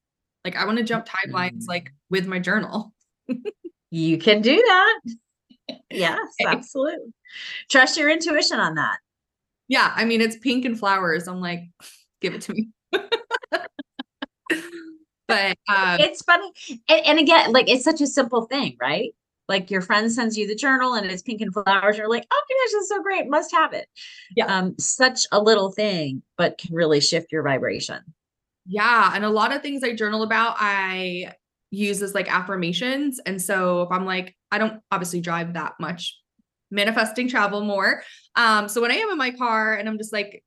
Like, 0.44 0.56
I 0.56 0.64
want 0.64 0.78
to 0.78 0.84
jump 0.84 1.06
timelines 1.06 1.64
like 1.66 1.92
with 2.08 2.26
my 2.26 2.38
journal. 2.38 2.92
you 3.90 4.18
can 4.18 4.42
do 4.42 4.56
that. 4.56 5.00
Yes, 5.90 6.28
absolutely. 6.46 7.12
Trust 7.70 7.96
your 7.96 8.10
intuition 8.10 8.60
on 8.60 8.74
that 8.76 8.98
yeah, 9.68 9.92
I 9.94 10.04
mean, 10.04 10.20
it's 10.20 10.36
pink 10.36 10.64
and 10.64 10.78
flowers. 10.78 11.26
I'm 11.28 11.40
like, 11.40 11.68
give 12.20 12.34
it 12.34 12.42
to 12.42 12.54
me. 12.54 12.68
but 15.28 15.56
um, 15.68 15.98
it's 16.00 16.22
funny. 16.22 16.52
And, 16.88 17.06
and, 17.06 17.18
again, 17.18 17.52
like 17.52 17.68
it's 17.68 17.84
such 17.84 18.00
a 18.00 18.06
simple 18.06 18.46
thing, 18.46 18.76
right? 18.80 19.10
Like 19.48 19.70
your 19.70 19.80
friend 19.80 20.10
sends 20.10 20.36
you 20.36 20.46
the 20.48 20.56
journal 20.56 20.94
and 20.94 21.06
it's 21.06 21.22
pink 21.22 21.40
and 21.40 21.52
flowers. 21.52 21.96
You're 21.98 22.08
like, 22.08 22.26
oh 22.30 22.42
my 22.48 22.54
gosh, 22.64 22.72
that's 22.72 22.88
so 22.88 23.02
great. 23.02 23.28
Must 23.28 23.52
have 23.52 23.72
it. 23.72 23.86
Yeah. 24.36 24.46
Um, 24.46 24.74
such 24.78 25.20
a 25.30 25.40
little 25.40 25.70
thing, 25.70 26.22
but 26.36 26.58
can 26.58 26.74
really 26.74 27.00
shift 27.00 27.30
your 27.30 27.44
vibration. 27.44 28.00
Yeah. 28.66 29.12
And 29.14 29.24
a 29.24 29.30
lot 29.30 29.54
of 29.54 29.62
things 29.62 29.84
I 29.84 29.94
journal 29.94 30.24
about, 30.24 30.56
I 30.58 31.32
use 31.70 32.02
as 32.02 32.14
like 32.14 32.32
affirmations. 32.32 33.20
And 33.26 33.40
so 33.40 33.82
if 33.82 33.90
I'm 33.90 34.04
like, 34.04 34.36
I 34.50 34.58
don't 34.58 34.80
obviously 34.90 35.20
drive 35.20 35.54
that 35.54 35.74
much 35.80 36.18
manifesting 36.70 37.28
travel 37.28 37.62
more. 37.62 38.02
Um, 38.34 38.68
so 38.68 38.80
when 38.80 38.90
I 38.90 38.96
am 38.96 39.10
in 39.10 39.18
my 39.18 39.30
car 39.30 39.74
and 39.74 39.88
I'm 39.88 39.98
just 39.98 40.12
like 40.12 40.42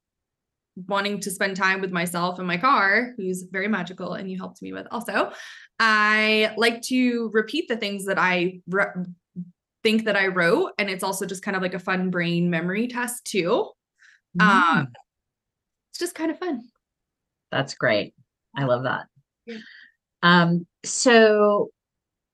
wanting 0.87 1.19
to 1.19 1.31
spend 1.31 1.57
time 1.57 1.81
with 1.81 1.91
myself 1.91 2.39
in 2.39 2.45
my 2.45 2.57
car, 2.57 3.13
who's 3.17 3.43
very 3.43 3.67
magical 3.67 4.13
and 4.13 4.29
you 4.29 4.37
helped 4.37 4.61
me 4.61 4.73
with 4.73 4.87
also, 4.91 5.31
I 5.79 6.53
like 6.57 6.81
to 6.83 7.29
repeat 7.33 7.67
the 7.67 7.77
things 7.77 8.05
that 8.05 8.17
I 8.17 8.61
re- 8.67 8.85
think 9.83 10.05
that 10.05 10.15
I 10.15 10.27
wrote. 10.27 10.71
And 10.77 10.89
it's 10.89 11.03
also 11.03 11.25
just 11.25 11.43
kind 11.43 11.55
of 11.55 11.63
like 11.63 11.73
a 11.73 11.79
fun 11.79 12.09
brain 12.09 12.49
memory 12.49 12.87
test 12.87 13.25
too. 13.25 13.69
Mm. 14.39 14.45
Um, 14.45 14.87
it's 15.91 15.99
just 15.99 16.15
kind 16.15 16.31
of 16.31 16.39
fun. 16.39 16.61
That's 17.51 17.73
great. 17.73 18.13
I 18.55 18.65
love 18.65 18.83
that. 18.83 19.07
Yeah. 19.45 19.57
Um, 20.21 20.67
so 20.83 21.71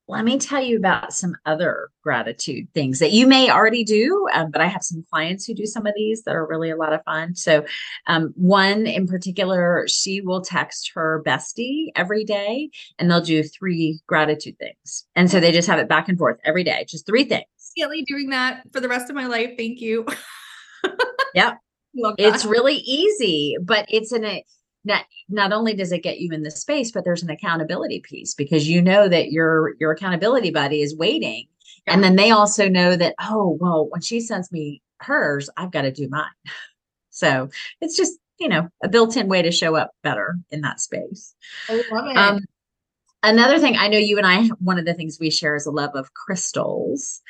let 0.08 0.24
me 0.24 0.38
tell 0.38 0.62
you 0.62 0.76
about 0.76 1.12
some 1.12 1.34
other 1.46 1.88
gratitude 2.02 2.68
things 2.74 3.00
that 3.00 3.10
you 3.10 3.26
may 3.26 3.50
already 3.50 3.82
do, 3.82 4.28
um, 4.32 4.50
but 4.52 4.60
I 4.60 4.66
have 4.66 4.82
some 4.82 5.04
clients 5.10 5.44
who 5.44 5.54
do 5.54 5.66
some 5.66 5.84
of 5.84 5.94
these 5.96 6.22
that 6.22 6.36
are 6.36 6.46
really 6.46 6.70
a 6.70 6.76
lot 6.76 6.92
of 6.92 7.02
fun. 7.04 7.34
So, 7.34 7.64
um, 8.06 8.32
one 8.36 8.86
in 8.86 9.08
particular, 9.08 9.84
she 9.88 10.20
will 10.20 10.42
text 10.42 10.92
her 10.94 11.22
bestie 11.26 11.88
every 11.96 12.24
day 12.24 12.70
and 12.98 13.10
they'll 13.10 13.20
do 13.20 13.42
three 13.42 13.98
gratitude 14.06 14.58
things. 14.58 15.06
And 15.16 15.28
so 15.28 15.40
they 15.40 15.50
just 15.50 15.68
have 15.68 15.80
it 15.80 15.88
back 15.88 16.08
and 16.08 16.16
forth 16.16 16.38
every 16.44 16.62
day, 16.62 16.84
just 16.88 17.04
three 17.04 17.24
things. 17.24 17.44
Really 17.76 18.02
doing 18.02 18.30
that 18.30 18.62
for 18.72 18.80
the 18.80 18.88
rest 18.88 19.10
of 19.10 19.16
my 19.16 19.26
life. 19.26 19.54
Thank 19.58 19.80
you. 19.80 20.06
yep. 21.34 21.58
It's 22.18 22.44
really 22.44 22.76
easy, 22.76 23.56
but 23.60 23.86
it's 23.88 24.12
in 24.12 24.24
a 24.24 24.44
not 24.86 25.04
not 25.28 25.52
only 25.52 25.74
does 25.74 25.92
it 25.92 26.02
get 26.02 26.20
you 26.20 26.30
in 26.32 26.42
the 26.42 26.50
space 26.50 26.90
but 26.90 27.04
there's 27.04 27.22
an 27.22 27.30
accountability 27.30 28.00
piece 28.00 28.34
because 28.34 28.68
you 28.68 28.80
know 28.80 29.08
that 29.08 29.30
your 29.32 29.74
your 29.78 29.90
accountability 29.90 30.50
buddy 30.50 30.80
is 30.80 30.96
waiting 30.96 31.46
yeah. 31.86 31.92
and 31.92 32.02
then 32.02 32.16
they 32.16 32.30
also 32.30 32.68
know 32.68 32.96
that 32.96 33.14
oh 33.20 33.58
well 33.60 33.86
when 33.90 34.00
she 34.00 34.20
sends 34.20 34.50
me 34.50 34.80
hers 35.00 35.50
i've 35.56 35.72
got 35.72 35.82
to 35.82 35.92
do 35.92 36.08
mine 36.08 36.24
so 37.10 37.48
it's 37.80 37.96
just 37.96 38.18
you 38.38 38.48
know 38.48 38.68
a 38.82 38.88
built-in 38.88 39.28
way 39.28 39.42
to 39.42 39.50
show 39.50 39.74
up 39.74 39.90
better 40.02 40.36
in 40.50 40.60
that 40.60 40.80
space 40.80 41.34
I 41.68 41.82
love 41.90 42.06
it. 42.06 42.16
Um, 42.16 42.40
another 43.22 43.58
thing 43.58 43.76
i 43.76 43.88
know 43.88 43.98
you 43.98 44.18
and 44.18 44.26
i 44.26 44.44
one 44.60 44.78
of 44.78 44.84
the 44.84 44.94
things 44.94 45.18
we 45.18 45.30
share 45.30 45.56
is 45.56 45.66
a 45.66 45.70
love 45.70 45.90
of 45.94 46.14
crystals 46.14 47.22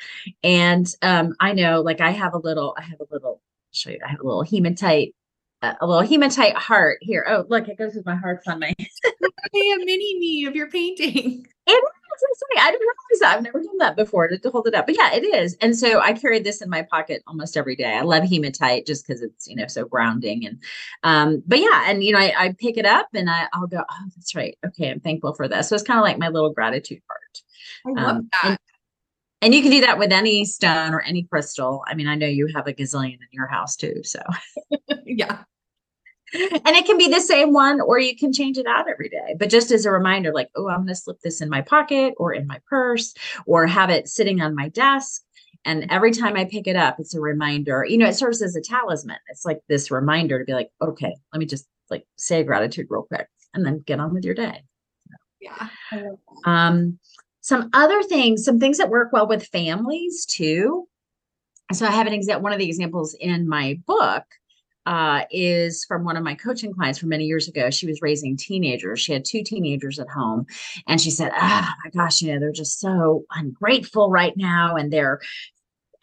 and 0.43 0.93
um, 1.01 1.33
i 1.39 1.53
know 1.53 1.81
like 1.81 2.01
i 2.01 2.11
have 2.11 2.33
a 2.33 2.37
little 2.37 2.75
i 2.77 2.81
have 2.81 2.99
a 2.99 3.13
little 3.13 3.41
show 3.71 3.89
you 3.89 3.99
i 4.05 4.09
have 4.09 4.19
a 4.19 4.25
little 4.25 4.43
hematite 4.43 5.15
a 5.61 5.85
little 5.85 6.07
hematite 6.07 6.55
heart 6.55 6.99
here. 7.01 7.25
Oh, 7.27 7.45
look, 7.49 7.67
it 7.67 7.77
goes 7.77 7.95
with 7.95 8.05
my 8.05 8.15
hearts 8.15 8.47
on 8.47 8.59
my. 8.59 8.73
hey, 8.77 9.71
a 9.73 9.77
mini 9.79 10.19
me 10.19 10.45
of 10.45 10.55
your 10.55 10.69
painting. 10.69 11.47
It 11.65 11.71
is. 11.71 11.79
Sorry, 12.19 12.67
I 12.67 12.71
didn't 12.71 12.81
realize 12.81 13.19
that. 13.19 13.37
I've 13.37 13.43
never 13.43 13.61
done 13.61 13.77
that 13.77 13.95
before 13.95 14.27
to, 14.27 14.37
to 14.39 14.49
hold 14.49 14.67
it 14.67 14.73
up. 14.73 14.87
But 14.87 14.97
yeah, 14.97 15.13
it 15.13 15.23
is. 15.23 15.55
And 15.61 15.77
so 15.77 15.99
I 15.99 16.13
carry 16.13 16.39
this 16.39 16.61
in 16.61 16.69
my 16.69 16.81
pocket 16.81 17.21
almost 17.27 17.55
every 17.55 17.75
day. 17.75 17.93
I 17.93 18.01
love 18.01 18.23
hematite 18.23 18.87
just 18.87 19.05
because 19.05 19.21
it's 19.21 19.47
you 19.47 19.55
know 19.55 19.67
so 19.67 19.85
grounding 19.85 20.45
and 20.45 20.61
um. 21.03 21.43
But 21.45 21.59
yeah, 21.59 21.83
and 21.87 22.03
you 22.03 22.13
know 22.13 22.19
I, 22.19 22.33
I 22.37 22.55
pick 22.57 22.77
it 22.77 22.85
up 22.85 23.07
and 23.13 23.29
I 23.29 23.47
I'll 23.53 23.67
go. 23.67 23.83
Oh, 23.89 24.05
that's 24.15 24.35
right. 24.35 24.57
Okay, 24.65 24.89
I'm 24.89 24.99
thankful 24.99 25.33
for 25.33 25.47
this. 25.47 25.69
So 25.69 25.75
it's 25.75 25.83
kind 25.83 25.99
of 25.99 26.03
like 26.03 26.17
my 26.17 26.29
little 26.29 26.53
gratitude 26.53 27.01
heart. 27.07 27.43
I 27.85 28.01
love 28.01 28.15
um, 28.17 28.29
that. 28.31 28.49
And, 28.49 28.59
and 29.41 29.53
you 29.53 29.61
can 29.61 29.71
do 29.71 29.81
that 29.81 29.99
with 29.99 30.11
any 30.11 30.45
stone 30.45 30.93
or 30.93 31.01
any 31.01 31.23
crystal. 31.23 31.83
I 31.87 31.93
mean, 31.93 32.07
I 32.07 32.15
know 32.15 32.27
you 32.27 32.47
have 32.55 32.67
a 32.67 32.73
gazillion 32.73 33.13
in 33.13 33.27
your 33.31 33.47
house 33.47 33.75
too. 33.75 34.01
So, 34.03 34.19
yeah. 35.07 35.43
And 36.33 36.75
it 36.75 36.85
can 36.85 36.97
be 36.97 37.07
the 37.07 37.21
same 37.21 37.53
one, 37.53 37.79
or 37.79 37.99
you 37.99 38.15
can 38.15 38.33
change 38.33 38.57
it 38.57 38.65
out 38.67 38.89
every 38.89 39.07
day. 39.07 39.35
But 39.39 39.49
just 39.49 39.71
as 39.71 39.85
a 39.85 39.91
reminder, 39.91 40.33
like, 40.33 40.49
oh, 40.55 40.67
I'm 40.67 40.79
going 40.79 40.87
to 40.87 40.95
slip 40.95 41.21
this 41.21 41.41
in 41.41 41.49
my 41.49 41.61
pocket 41.61 42.15
or 42.17 42.33
in 42.33 42.45
my 42.45 42.59
purse 42.69 43.13
or 43.45 43.65
have 43.65 43.89
it 43.89 44.09
sitting 44.09 44.41
on 44.41 44.53
my 44.53 44.67
desk. 44.69 45.23
And 45.63 45.89
every 45.89 46.11
time 46.11 46.35
I 46.35 46.45
pick 46.45 46.67
it 46.67 46.75
up, 46.75 46.99
it's 46.99 47.15
a 47.15 47.21
reminder. 47.21 47.85
You 47.87 47.97
know, 47.97 48.07
it 48.07 48.15
serves 48.15 48.41
as 48.41 48.55
a 48.55 48.61
talisman. 48.61 49.17
It's 49.29 49.45
like 49.45 49.61
this 49.69 49.89
reminder 49.89 50.37
to 50.37 50.45
be 50.45 50.53
like, 50.53 50.69
okay, 50.81 51.15
let 51.31 51.39
me 51.39 51.45
just 51.45 51.67
like 51.89 52.05
say 52.17 52.43
gratitude 52.43 52.87
real 52.89 53.03
quick 53.03 53.27
and 53.53 53.65
then 53.65 53.83
get 53.85 53.99
on 53.99 54.13
with 54.13 54.25
your 54.25 54.35
day. 54.35 54.63
Yeah. 55.39 55.69
Um, 56.45 56.99
some 57.41 57.69
other 57.73 58.03
things, 58.03 58.43
some 58.43 58.59
things 58.59 58.77
that 58.77 58.89
work 58.89 59.13
well 59.13 59.27
with 59.27 59.47
families 59.47 60.25
too. 60.25 60.87
So 61.71 61.85
I 61.85 61.91
have 61.91 62.07
an 62.07 62.13
example, 62.13 62.43
one 62.43 62.53
of 62.53 62.59
the 62.59 62.67
examples 62.67 63.15
in 63.19 63.47
my 63.47 63.79
book 63.85 64.23
uh, 64.87 65.25
is 65.29 65.83
from 65.83 66.05
one 66.05 66.15
of 66.15 66.23
my 66.23 66.33
coaching 66.33 66.73
clients 66.73 66.97
from 66.97 67.09
many 67.09 67.25
years 67.25 67.49
ago. 67.49 67.69
She 67.69 67.85
was 67.85 68.01
raising 68.01 68.37
teenagers. 68.37 69.01
She 69.01 69.11
had 69.11 69.25
two 69.25 69.43
teenagers 69.43 69.99
at 69.99 70.07
home. 70.07 70.45
And 70.87 70.99
she 71.01 71.11
said, 71.11 71.33
Oh 71.35 71.69
my 71.83 71.89
gosh, 71.93 72.21
you 72.21 72.33
know, 72.33 72.39
they're 72.39 72.53
just 72.53 72.79
so 72.79 73.25
ungrateful 73.31 74.09
right 74.09 74.33
now. 74.37 74.77
And 74.77 74.91
they're 74.91 75.19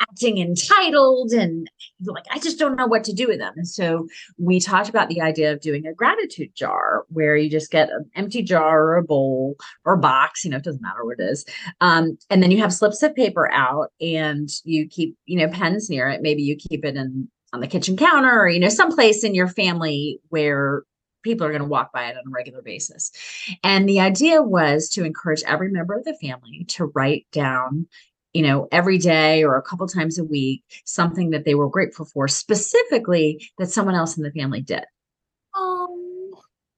acting 0.01 0.39
entitled 0.39 1.31
and 1.31 1.71
like 2.05 2.25
i 2.33 2.39
just 2.41 2.59
don't 2.59 2.75
know 2.75 2.87
what 2.87 3.05
to 3.05 3.13
do 3.13 3.29
with 3.29 3.39
them 3.39 3.53
and 3.57 3.69
so 3.69 4.09
we 4.39 4.59
talked 4.59 4.89
about 4.89 5.09
the 5.09 5.21
idea 5.21 5.53
of 5.53 5.61
doing 5.61 5.87
a 5.87 5.95
gratitude 5.95 6.51
jar 6.57 7.05
where 7.11 7.37
you 7.37 7.49
just 7.49 7.71
get 7.71 7.89
an 7.91 8.05
empty 8.17 8.43
jar 8.43 8.83
or 8.83 8.97
a 8.97 9.05
bowl 9.05 9.55
or 9.85 9.95
a 9.95 9.99
box 9.99 10.45
you 10.45 10.51
know 10.51 10.57
it 10.57 10.65
doesn't 10.65 10.83
matter 10.83 11.05
what 11.05 11.21
it 11.21 11.23
is 11.23 11.45
um, 11.81 12.19
and 12.29 12.43
then 12.43 12.51
you 12.51 12.59
have 12.59 12.75
slips 12.75 13.05
of 13.05 13.15
paper 13.15 13.49
out 13.53 13.93
and 14.01 14.51
you 14.65 14.89
keep 14.89 15.17
you 15.27 15.39
know 15.39 15.49
pens 15.49 15.89
near 15.89 16.09
it 16.09 16.23
maybe 16.23 16.43
you 16.43 16.57
keep 16.57 16.85
it 16.85 16.97
in 16.97 17.29
on 17.55 17.61
the 17.61 17.67
kitchen 17.67 17.97
counter 17.97 18.41
or 18.41 18.49
you 18.49 18.61
know 18.61 18.69
someplace 18.69 19.25
in 19.25 19.35
your 19.35 19.49
family 19.49 20.21
where 20.29 20.83
people 21.23 21.47
are 21.47 21.51
going 21.51 21.63
to 21.63 21.69
walk 21.69 21.91
by 21.91 22.07
it 22.09 22.17
on 22.19 22.25
a 22.27 22.31
regular 22.31 22.61
basis. 22.61 23.11
And 23.63 23.89
the 23.89 24.01
idea 24.01 24.43
was 24.43 24.91
to 24.91 25.05
encourage 25.05 25.43
every 25.47 25.71
member 25.71 25.95
of 25.95 26.05
the 26.05 26.15
family 26.21 26.67
to 26.69 26.93
write 26.95 27.27
down 27.33 27.87
you 28.35 28.43
know, 28.43 28.67
every 28.73 28.99
day 28.99 29.45
or 29.45 29.57
a 29.57 29.63
couple 29.63 29.87
times 29.87 30.19
a 30.19 30.25
week, 30.25 30.65
something 30.85 31.31
that 31.31 31.45
they 31.45 31.55
were 31.55 31.69
grateful 31.69 32.05
for, 32.05 32.27
specifically 32.27 33.49
that 33.59 33.71
someone 33.71 33.95
else 33.95 34.17
in 34.17 34.25
the 34.25 34.33
family 34.33 34.61
did. 34.61 34.85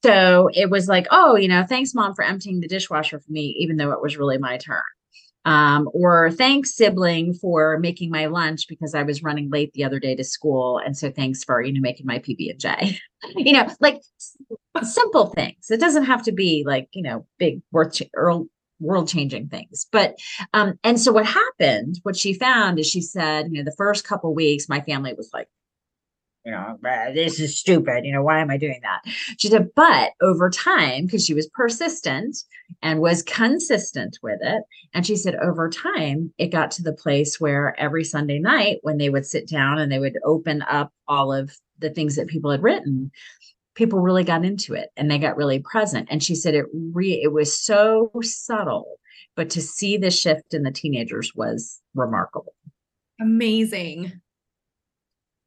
So 0.02 0.50
it 0.52 0.70
was 0.70 0.86
like, 0.86 1.06
oh, 1.10 1.36
you 1.36 1.48
know, 1.48 1.64
thanks, 1.66 1.94
mom, 1.94 2.14
for 2.14 2.22
emptying 2.22 2.60
the 2.60 2.68
dishwasher 2.68 3.18
for 3.18 3.32
me, 3.32 3.56
even 3.58 3.76
though 3.76 3.90
it 3.90 4.02
was 4.02 4.16
really 4.16 4.38
my 4.38 4.58
turn. 4.58 4.82
Um, 5.46 5.88
or 5.94 6.30
thanks, 6.32 6.74
sibling, 6.74 7.32
for 7.32 7.78
making 7.78 8.10
my 8.10 8.26
lunch 8.26 8.66
because 8.68 8.94
I 8.94 9.04
was 9.04 9.22
running 9.22 9.48
late 9.48 9.72
the 9.72 9.84
other 9.84 10.00
day 10.00 10.14
to 10.16 10.24
school, 10.24 10.78
and 10.84 10.96
so 10.96 11.10
thanks 11.10 11.44
for 11.44 11.62
you 11.62 11.72
know 11.72 11.80
making 11.80 12.04
my 12.04 12.18
PB 12.18 12.50
and 12.50 12.60
J. 12.60 12.98
you 13.36 13.52
know, 13.52 13.68
like 13.80 14.02
simple 14.82 15.28
things. 15.28 15.70
It 15.70 15.80
doesn't 15.80 16.04
have 16.04 16.22
to 16.24 16.32
be 16.32 16.64
like 16.66 16.88
you 16.92 17.02
know 17.02 17.26
big 17.38 17.62
worth 17.72 18.02
or 18.14 18.44
world 18.78 19.08
changing 19.08 19.48
things 19.48 19.86
but 19.90 20.18
um 20.52 20.78
and 20.84 21.00
so 21.00 21.10
what 21.10 21.24
happened 21.24 21.98
what 22.02 22.14
she 22.14 22.34
found 22.34 22.78
is 22.78 22.86
she 22.86 23.00
said 23.00 23.46
you 23.50 23.56
know 23.56 23.64
the 23.64 23.74
first 23.76 24.06
couple 24.06 24.34
weeks 24.34 24.68
my 24.68 24.82
family 24.82 25.14
was 25.14 25.30
like 25.32 25.48
you 26.46 26.52
know 26.52 26.78
this 27.12 27.40
is 27.40 27.58
stupid. 27.58 28.04
You 28.04 28.12
know, 28.12 28.22
why 28.22 28.38
am 28.38 28.50
I 28.50 28.56
doing 28.56 28.78
that? 28.82 29.02
She 29.36 29.48
said, 29.48 29.68
but 29.74 30.12
over 30.22 30.48
time, 30.48 31.06
because 31.06 31.26
she 31.26 31.34
was 31.34 31.48
persistent 31.48 32.36
and 32.82 33.00
was 33.00 33.24
consistent 33.24 34.16
with 34.22 34.38
it. 34.40 34.62
And 34.94 35.04
she 35.04 35.16
said, 35.16 35.34
over 35.36 35.68
time, 35.68 36.32
it 36.38 36.52
got 36.52 36.70
to 36.72 36.84
the 36.84 36.92
place 36.92 37.40
where 37.40 37.78
every 37.80 38.04
Sunday 38.04 38.38
night, 38.38 38.78
when 38.82 38.96
they 38.96 39.10
would 39.10 39.26
sit 39.26 39.48
down 39.48 39.78
and 39.78 39.90
they 39.90 39.98
would 39.98 40.18
open 40.24 40.62
up 40.62 40.92
all 41.08 41.32
of 41.32 41.50
the 41.80 41.90
things 41.90 42.14
that 42.14 42.28
people 42.28 42.52
had 42.52 42.62
written, 42.62 43.10
people 43.74 43.98
really 43.98 44.24
got 44.24 44.44
into 44.44 44.72
it 44.72 44.90
and 44.96 45.10
they 45.10 45.18
got 45.18 45.36
really 45.36 45.58
present. 45.58 46.06
And 46.12 46.22
she 46.22 46.36
said 46.36 46.54
it 46.54 46.66
re 46.72 47.20
it 47.22 47.32
was 47.32 47.58
so 47.58 48.12
subtle, 48.22 49.00
but 49.34 49.50
to 49.50 49.60
see 49.60 49.96
the 49.96 50.12
shift 50.12 50.54
in 50.54 50.62
the 50.62 50.70
teenagers 50.70 51.34
was 51.34 51.80
remarkable. 51.96 52.54
Amazing. 53.20 54.12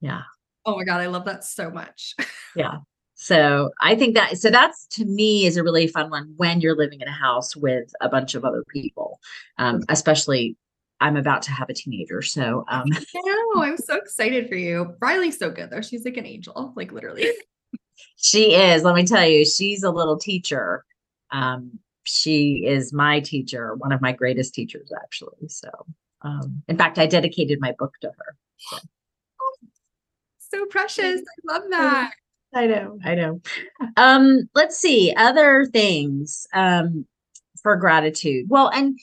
Yeah. 0.01 0.23
Oh 0.65 0.77
my 0.77 0.83
God, 0.83 1.01
I 1.01 1.07
love 1.07 1.25
that 1.25 1.43
so 1.43 1.69
much. 1.69 2.15
yeah. 2.55 2.77
So 3.15 3.71
I 3.81 3.95
think 3.95 4.15
that 4.15 4.37
so 4.37 4.49
that's 4.49 4.87
to 4.87 5.05
me 5.05 5.45
is 5.45 5.57
a 5.57 5.63
really 5.63 5.87
fun 5.87 6.09
one 6.09 6.33
when 6.37 6.61
you're 6.61 6.77
living 6.77 7.01
in 7.01 7.07
a 7.07 7.13
house 7.13 7.55
with 7.55 7.91
a 8.01 8.07
bunch 8.07 8.33
of 8.35 8.45
other 8.45 8.63
people, 8.69 9.19
um, 9.57 9.83
especially 9.89 10.55
I'm 11.01 11.17
about 11.17 11.41
to 11.43 11.51
have 11.51 11.69
a 11.69 11.73
teenager. 11.73 12.21
So 12.21 12.65
um 12.69 12.85
know, 13.15 13.63
I'm 13.63 13.77
so 13.77 13.95
excited 13.95 14.47
for 14.47 14.55
you. 14.55 14.95
Riley's 15.01 15.37
so 15.37 15.51
good 15.51 15.69
though. 15.69 15.81
She's 15.81 16.05
like 16.05 16.17
an 16.17 16.25
angel, 16.25 16.73
like 16.75 16.91
literally. 16.91 17.27
she 18.15 18.53
is. 18.53 18.83
Let 18.83 18.95
me 18.95 19.05
tell 19.05 19.27
you, 19.27 19.45
she's 19.45 19.83
a 19.83 19.91
little 19.91 20.17
teacher. 20.17 20.85
Um, 21.31 21.79
she 22.03 22.63
is 22.65 22.91
my 22.91 23.19
teacher, 23.19 23.75
one 23.75 23.91
of 23.91 24.01
my 24.01 24.11
greatest 24.11 24.53
teachers, 24.53 24.91
actually. 25.03 25.47
So, 25.47 25.69
um, 26.21 26.63
in 26.67 26.77
fact, 26.77 26.97
I 26.97 27.05
dedicated 27.05 27.59
my 27.61 27.73
book 27.77 27.93
to 28.01 28.07
her. 28.07 28.35
So, 28.57 28.77
so 30.49 30.65
precious. 30.65 31.21
I 31.21 31.53
love 31.53 31.63
that. 31.69 32.11
I 32.53 32.67
know. 32.67 32.97
I 33.05 33.15
know. 33.15 33.41
Um, 33.95 34.49
let's 34.55 34.77
see 34.77 35.13
other 35.15 35.67
things 35.71 36.47
um, 36.53 37.05
for 37.61 37.75
gratitude. 37.75 38.47
Well, 38.49 38.69
and 38.69 38.97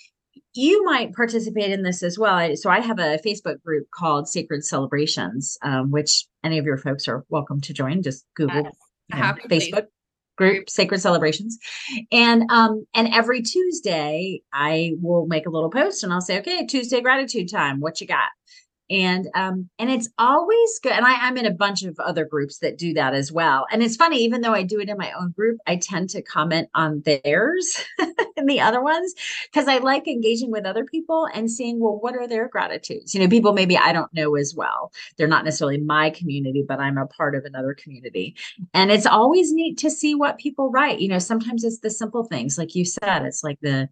you 0.54 0.84
might 0.84 1.14
participate 1.14 1.70
in 1.70 1.82
this 1.82 2.02
as 2.02 2.18
well. 2.18 2.56
So 2.56 2.70
I 2.70 2.80
have 2.80 2.98
a 2.98 3.18
Facebook 3.24 3.62
group 3.62 3.86
called 3.94 4.28
Sacred 4.28 4.64
Celebrations, 4.64 5.58
um, 5.62 5.90
which 5.90 6.26
any 6.42 6.58
of 6.58 6.64
your 6.64 6.78
folks 6.78 7.06
are 7.06 7.24
welcome 7.28 7.60
to 7.62 7.72
join. 7.72 8.02
Just 8.02 8.24
Google 8.34 8.62
yes 8.62 8.72
you 9.08 9.18
know, 9.18 9.34
Facebook 9.48 9.86
group 10.36 10.68
sacred 10.68 11.00
celebrations 11.00 11.58
and 12.12 12.50
um 12.50 12.86
and 12.94 13.08
every 13.14 13.40
tuesday 13.40 14.38
i 14.52 14.92
will 15.00 15.26
make 15.26 15.46
a 15.46 15.50
little 15.50 15.70
post 15.70 16.04
and 16.04 16.12
i'll 16.12 16.20
say 16.20 16.38
okay 16.38 16.66
tuesday 16.66 17.00
gratitude 17.00 17.50
time 17.50 17.80
what 17.80 18.02
you 18.02 18.06
got 18.06 18.28
and 18.90 19.28
um 19.34 19.68
and 19.78 19.90
it's 19.90 20.08
always 20.18 20.78
good 20.82 20.92
and 20.92 21.04
I, 21.04 21.26
i'm 21.26 21.36
in 21.36 21.46
a 21.46 21.50
bunch 21.50 21.82
of 21.82 21.98
other 21.98 22.24
groups 22.24 22.58
that 22.58 22.78
do 22.78 22.94
that 22.94 23.14
as 23.14 23.32
well. 23.32 23.66
And 23.72 23.82
it's 23.82 23.96
funny 23.96 24.18
even 24.18 24.40
though 24.40 24.52
i 24.52 24.62
do 24.62 24.80
it 24.80 24.88
in 24.88 24.96
my 24.96 25.12
own 25.12 25.32
group 25.32 25.58
i 25.66 25.76
tend 25.76 26.10
to 26.10 26.22
comment 26.22 26.68
on 26.74 27.02
theirs 27.04 27.84
and 28.36 28.48
the 28.48 28.60
other 28.60 28.82
ones 28.82 29.14
because 29.50 29.68
i 29.68 29.78
like 29.78 30.06
engaging 30.06 30.50
with 30.50 30.66
other 30.66 30.84
people 30.84 31.28
and 31.34 31.50
seeing 31.50 31.80
well 31.80 31.98
what 32.00 32.14
are 32.14 32.28
their 32.28 32.48
gratitudes? 32.48 33.14
You 33.14 33.20
know 33.20 33.28
people 33.28 33.52
maybe 33.52 33.76
i 33.76 33.92
don't 33.92 34.12
know 34.14 34.36
as 34.36 34.54
well. 34.54 34.92
They're 35.16 35.26
not 35.26 35.44
necessarily 35.44 35.78
my 35.78 36.10
community 36.10 36.64
but 36.66 36.80
i'm 36.80 36.98
a 36.98 37.06
part 37.06 37.34
of 37.34 37.44
another 37.44 37.74
community. 37.74 38.36
And 38.74 38.90
it's 38.90 39.06
always 39.06 39.52
neat 39.52 39.78
to 39.78 39.90
see 39.90 40.14
what 40.14 40.38
people 40.38 40.70
write. 40.70 41.00
You 41.00 41.08
know 41.08 41.18
sometimes 41.18 41.64
it's 41.64 41.80
the 41.80 41.90
simple 41.90 42.24
things 42.24 42.58
like 42.58 42.74
you 42.74 42.84
said 42.84 43.24
it's 43.24 43.42
like 43.42 43.58
the 43.60 43.88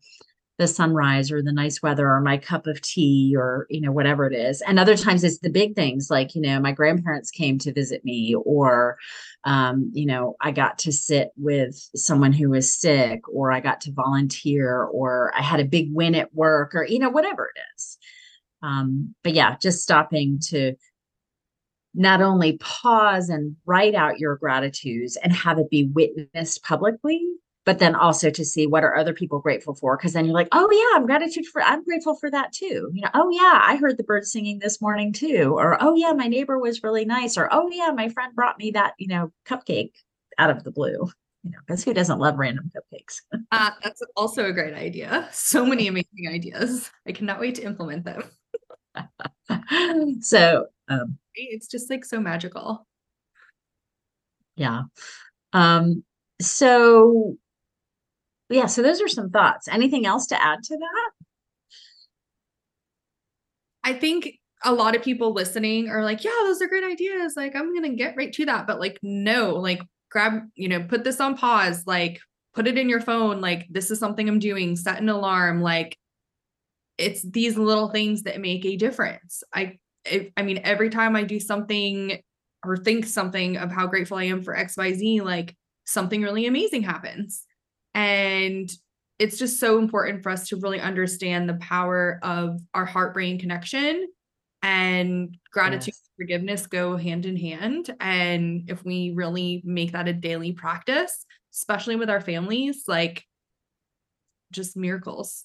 the 0.59 0.69
sunrise 0.69 1.33
or 1.33 1.43
the 1.43 1.53
nice 1.53 1.83
weather 1.83 2.09
or 2.09 2.21
my 2.21 2.39
cup 2.39 2.67
of 2.67 2.81
tea 2.81 3.35
or 3.37 3.67
you 3.71 3.81
know 3.81 3.91
whatever 3.91 4.27
it 4.27 4.35
is. 4.35 4.61
And 4.63 4.79
other 4.79 4.97
times 4.97 5.25
it's 5.25 5.39
the 5.39 5.51
big 5.51 5.75
things 5.75 6.11
like 6.11 6.35
you 6.35 6.43
know 6.43 6.61
my 6.61 6.73
grandparents 6.73 7.31
came 7.31 7.59
to 7.59 7.73
visit 7.73 8.05
me 8.05 8.37
or 8.45 8.97
um, 9.45 9.91
you 9.93 10.07
know 10.07 10.37
i 10.41 10.53
got 10.53 10.79
to 10.79 10.93
sit 10.93 11.31
with 11.37 11.75
someone 11.97 12.33
who 12.33 12.51
was 12.51 12.73
sick 12.73 13.29
or 13.29 13.51
i 13.53 13.61
got 13.61 13.81
to 13.83 13.93
volunteer 13.93 14.85
or 14.85 15.33
i 15.37 15.43
had 15.43 15.61
a 15.61 15.65
big 15.65 15.89
win 15.93 16.15
at 16.15 16.33
work 16.35 16.75
or 16.75 16.85
you 16.85 16.99
know 16.99 17.11
whatever 17.11 17.51
it 17.55 17.61
is. 17.77 17.99
Um, 18.63 19.15
but 19.25 19.35
yeah 19.35 19.57
just 19.61 19.83
stopping 19.83 20.39
to 20.51 20.75
not 21.95 22.21
only 22.21 22.59
pause 22.59 23.29
and 23.29 23.57
write 23.67 23.95
out 23.95 24.19
your 24.19 24.37
gratitudes 24.37 25.17
and 25.17 25.33
have 25.33 25.59
it 25.59 25.71
be 25.71 25.85
witnessed 25.85 26.63
publicly 26.65 27.25
but 27.65 27.79
then 27.79 27.95
also 27.95 28.31
to 28.31 28.45
see 28.45 28.67
what 28.67 28.85
are 28.85 28.97
other 28.97 29.15
people 29.15 29.39
grateful 29.39 29.75
for 29.75 29.97
because 29.97 30.13
then 30.13 30.25
you're 30.25 30.35
like 30.35 30.49
oh 30.53 30.69
yeah 30.71 30.99
i'm 30.99 31.07
gratitude 31.07 31.47
for 31.47 31.63
i'm 31.63 31.85
grateful 31.85 32.15
for 32.15 32.31
that 32.31 32.53
too. 32.53 32.91
You 32.93 33.03
know 33.03 33.11
oh 33.15 33.31
yeah 33.31 33.61
i 33.63 33.77
heard 33.77 33.97
the 33.97 34.05
birds 34.05 34.31
singing 34.31 34.59
this 34.59 34.81
morning 34.81 35.13
too 35.13 35.55
or 35.57 35.83
oh 35.83 35.95
yeah 35.97 36.13
my 36.13 36.27
neighbor 36.27 36.59
was 36.59 36.83
really 36.83 37.05
nice 37.05 37.37
or 37.37 37.49
oh 37.53 37.69
yeah 37.71 37.91
my 37.91 38.09
friend 38.09 38.35
brought 38.35 38.59
me 38.59 38.73
that 38.73 38.95
you 38.99 39.09
know 39.09 39.33
cupcake 39.47 39.93
out 40.39 40.51
of 40.51 40.65
the 40.65 40.71
blue. 40.71 41.09
You 41.43 41.51
know 41.51 41.59
because 41.67 41.85
who 41.85 41.93
doesn't 41.93 42.19
love 42.19 42.39
random 42.39 42.71
cupcakes? 42.75 43.21
Uh, 43.53 43.71
that's 43.85 44.03
also 44.17 44.47
a 44.47 44.53
great 44.53 44.75
idea. 44.75 45.29
So 45.31 45.65
many 45.65 45.87
amazing 45.87 46.29
ideas. 46.29 46.91
I 47.07 47.13
cannot 47.13 47.39
wait 47.39 47.55
to 47.57 47.63
implement 47.63 48.05
them. 48.05 48.25
So 50.21 50.67
um 50.89 51.19
it's 51.35 51.69
just 51.69 51.91
like 51.91 52.05
so 52.05 52.21
magical. 52.21 52.87
Yeah. 54.57 54.83
Um 55.53 56.03
so 56.41 57.37
yeah, 58.51 58.67
so 58.67 58.83
those 58.83 59.01
are 59.01 59.09
some 59.09 59.31
thoughts. 59.31 59.69
Anything 59.69 60.07
else 60.07 60.27
to 60.27 60.43
add 60.43 60.63
to 60.65 60.77
that? 60.77 61.11
I 63.83 63.93
think 63.93 64.39
a 64.65 64.73
lot 64.73 64.97
of 64.97 65.03
people 65.03 65.33
listening 65.33 65.91
are 65.91 66.03
like, 66.03 66.25
yeah, 66.25 66.31
those 66.43 66.63
are 66.63 66.69
great 66.69 66.85
ideas. 66.85 67.35
Like, 67.37 67.55
I'm 67.55 67.73
going 67.75 67.91
to 67.91 67.97
get 67.97 68.17
right 68.17 68.33
to 68.33 68.47
that. 68.47 68.67
But 68.67 68.81
like, 68.81 68.99
no, 69.03 69.57
like, 69.57 69.83
grab, 70.11 70.43
you 70.55 70.69
know, 70.69 70.83
put 70.83 71.05
this 71.05 71.21
on 71.21 71.37
pause, 71.37 71.87
like, 71.87 72.21
put 72.55 72.67
it 72.67 72.79
in 72.79 72.89
your 72.89 73.01
phone. 73.01 73.41
Like, 73.41 73.67
this 73.71 73.91
is 73.91 73.99
something 73.99 74.29
I'm 74.29 74.39
doing, 74.39 74.77
set 74.77 75.01
an 75.01 75.09
alarm. 75.09 75.61
Like, 75.61 75.99
it's 76.97 77.23
these 77.23 77.59
little 77.59 77.89
things 77.89 78.23
that 78.23 78.41
make 78.41 78.65
a 78.65 78.77
difference. 78.77 79.43
I, 79.53 79.79
I 80.37 80.43
mean, 80.43 80.61
every 80.65 80.91
time 80.91 81.17
I 81.17 81.25
do 81.25 81.41
something 81.41 82.21
or 82.65 82.77
think 82.77 83.05
something 83.05 83.57
of 83.57 83.73
how 83.73 83.87
grateful 83.87 84.17
I 84.17 84.25
am 84.25 84.43
for 84.43 84.57
XYZ, 84.57 85.23
like, 85.23 85.57
something 85.85 86.23
really 86.23 86.47
amazing 86.47 86.83
happens. 86.83 87.45
And 87.95 88.71
it's 89.19 89.39
just 89.39 89.61
so 89.61 89.79
important 89.79 90.23
for 90.23 90.31
us 90.31 90.49
to 90.49 90.57
really 90.57 90.81
understand 90.81 91.49
the 91.49 91.55
power 91.55 92.19
of 92.23 92.61
our 92.75 92.85
heart 92.85 93.15
brain 93.15 93.39
connection 93.39 94.09
and 94.63 95.37
gratitude 95.53 95.89
yes. 95.89 96.03
and 96.19 96.27
forgiveness 96.27 96.67
go 96.67 96.97
hand 96.97 97.27
in 97.27 97.37
hand. 97.37 97.95
And 98.01 98.69
if 98.69 98.85
we 98.85 99.13
really 99.15 99.63
make 99.65 99.93
that 99.93 100.09
a 100.09 100.13
daily 100.13 100.53
practice, 100.53 101.25
especially 101.53 101.97
with 101.97 102.11
our 102.11 102.21
families, 102.21 102.85
like 102.89 103.25
just 104.51 104.77
miracles. 104.77 105.45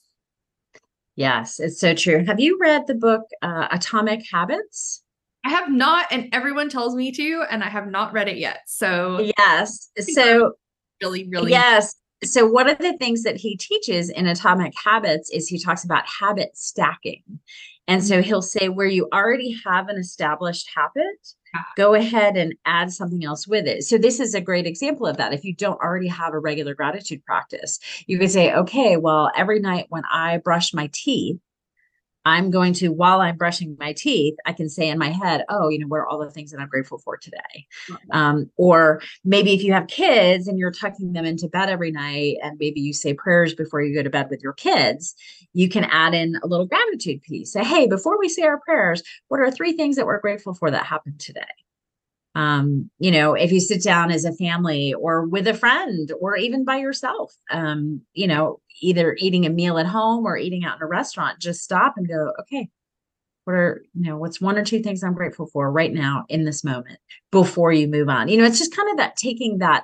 Yes, 1.15 1.59
it's 1.59 1.79
so 1.79 1.93
true. 1.93 2.23
Have 2.25 2.39
you 2.39 2.57
read 2.59 2.87
the 2.87 2.95
book 2.95 3.23
uh, 3.41 3.67
Atomic 3.71 4.25
Habits? 4.31 5.03
I 5.45 5.49
have 5.49 5.69
not, 5.69 6.07
and 6.11 6.29
everyone 6.33 6.69
tells 6.69 6.95
me 6.95 7.11
to, 7.11 7.43
and 7.51 7.63
I 7.63 7.69
have 7.69 7.87
not 7.87 8.13
read 8.13 8.29
it 8.29 8.37
yet. 8.37 8.61
So, 8.67 9.29
yes. 9.37 9.89
So, 9.99 10.53
really, 11.01 11.27
really, 11.29 11.51
yes 11.51 11.93
so 12.23 12.47
one 12.47 12.69
of 12.69 12.77
the 12.79 12.97
things 12.97 13.23
that 13.23 13.37
he 13.37 13.55
teaches 13.55 14.09
in 14.09 14.27
atomic 14.27 14.73
habits 14.83 15.29
is 15.29 15.47
he 15.47 15.59
talks 15.59 15.83
about 15.83 16.03
habit 16.05 16.57
stacking. 16.57 17.23
And 17.87 18.03
so 18.03 18.15
mm-hmm. 18.15 18.23
he'll 18.23 18.41
say 18.41 18.69
where 18.69 18.87
you 18.87 19.07
already 19.13 19.57
have 19.65 19.87
an 19.89 19.97
established 19.97 20.69
habit 20.75 21.33
go 21.75 21.95
ahead 21.95 22.37
and 22.37 22.53
add 22.65 22.93
something 22.93 23.25
else 23.25 23.47
with 23.47 23.65
it. 23.65 23.83
So 23.83 23.97
this 23.97 24.19
is 24.19 24.35
a 24.35 24.41
great 24.41 24.67
example 24.67 25.07
of 25.07 25.17
that. 25.17 25.33
If 25.33 25.43
you 25.43 25.55
don't 25.55 25.81
already 25.81 26.07
have 26.07 26.35
a 26.35 26.39
regular 26.39 26.75
gratitude 26.75 27.25
practice 27.25 27.79
you 28.07 28.17
could 28.19 28.31
say 28.31 28.53
okay 28.53 28.97
well 28.97 29.31
every 29.35 29.59
night 29.59 29.85
when 29.89 30.03
i 30.11 30.37
brush 30.37 30.73
my 30.73 30.89
teeth 30.93 31.37
I'm 32.25 32.51
going 32.51 32.73
to, 32.73 32.89
while 32.89 33.21
I'm 33.21 33.37
brushing 33.37 33.77
my 33.79 33.93
teeth, 33.93 34.35
I 34.45 34.53
can 34.53 34.69
say 34.69 34.89
in 34.89 34.97
my 34.97 35.09
head, 35.09 35.45
oh, 35.49 35.69
you 35.69 35.79
know, 35.79 35.87
what 35.87 35.99
are 35.99 36.07
all 36.07 36.19
the 36.19 36.29
things 36.29 36.51
that 36.51 36.59
I'm 36.59 36.67
grateful 36.67 36.97
for 36.97 37.17
today? 37.17 37.65
Um, 38.11 38.51
or 38.57 39.01
maybe 39.23 39.53
if 39.53 39.63
you 39.63 39.73
have 39.73 39.87
kids 39.87 40.47
and 40.47 40.57
you're 40.57 40.71
tucking 40.71 41.13
them 41.13 41.25
into 41.25 41.47
bed 41.47 41.69
every 41.69 41.91
night, 41.91 42.37
and 42.43 42.57
maybe 42.59 42.81
you 42.81 42.93
say 42.93 43.13
prayers 43.13 43.53
before 43.53 43.81
you 43.81 43.95
go 43.95 44.03
to 44.03 44.09
bed 44.09 44.27
with 44.29 44.41
your 44.43 44.53
kids, 44.53 45.15
you 45.53 45.69
can 45.69 45.85
add 45.85 46.13
in 46.13 46.35
a 46.43 46.47
little 46.47 46.65
gratitude 46.65 47.21
piece. 47.21 47.53
Say, 47.53 47.63
hey, 47.63 47.87
before 47.87 48.19
we 48.19 48.29
say 48.29 48.43
our 48.43 48.59
prayers, 48.59 49.01
what 49.29 49.39
are 49.39 49.49
three 49.49 49.73
things 49.73 49.95
that 49.95 50.05
we're 50.05 50.19
grateful 50.19 50.53
for 50.53 50.69
that 50.69 50.85
happened 50.85 51.19
today? 51.19 51.41
Um, 52.39 52.89
you 52.99 53.11
know, 53.11 53.33
if 53.33 53.51
you 53.51 53.59
sit 53.59 53.83
down 53.83 54.11
as 54.11 54.23
a 54.23 54.31
family 54.31 54.93
or 54.93 55.25
with 55.25 55.45
a 55.45 55.53
friend 55.53 56.09
or 56.21 56.37
even 56.37 56.63
by 56.63 56.77
yourself, 56.77 57.35
um, 57.51 58.01
you 58.13 58.27
know, 58.27 58.61
either 58.81 59.17
eating 59.19 59.45
a 59.45 59.49
meal 59.49 59.77
at 59.77 59.85
home 59.85 60.25
or 60.25 60.37
eating 60.37 60.63
out 60.63 60.77
in 60.77 60.81
a 60.81 60.87
restaurant, 60.87 61.41
just 61.41 61.61
stop 61.61 61.95
and 61.97 62.07
go, 62.07 62.31
okay, 62.39 62.69
what 63.43 63.55
are, 63.55 63.83
you 63.93 64.09
know, 64.09 64.15
what's 64.17 64.39
one 64.39 64.57
or 64.57 64.63
two 64.63 64.81
things 64.81 65.03
I'm 65.03 65.15
grateful 65.15 65.47
for 65.47 65.69
right 65.69 65.91
now 65.91 66.23
in 66.29 66.45
this 66.45 66.63
moment 66.63 66.99
before 67.29 67.73
you 67.73 67.89
move 67.89 68.07
on? 68.07 68.29
You 68.29 68.37
know, 68.37 68.45
it's 68.45 68.59
just 68.59 68.73
kind 68.73 68.89
of 68.89 68.95
that 68.97 69.17
taking 69.17 69.57
that 69.57 69.83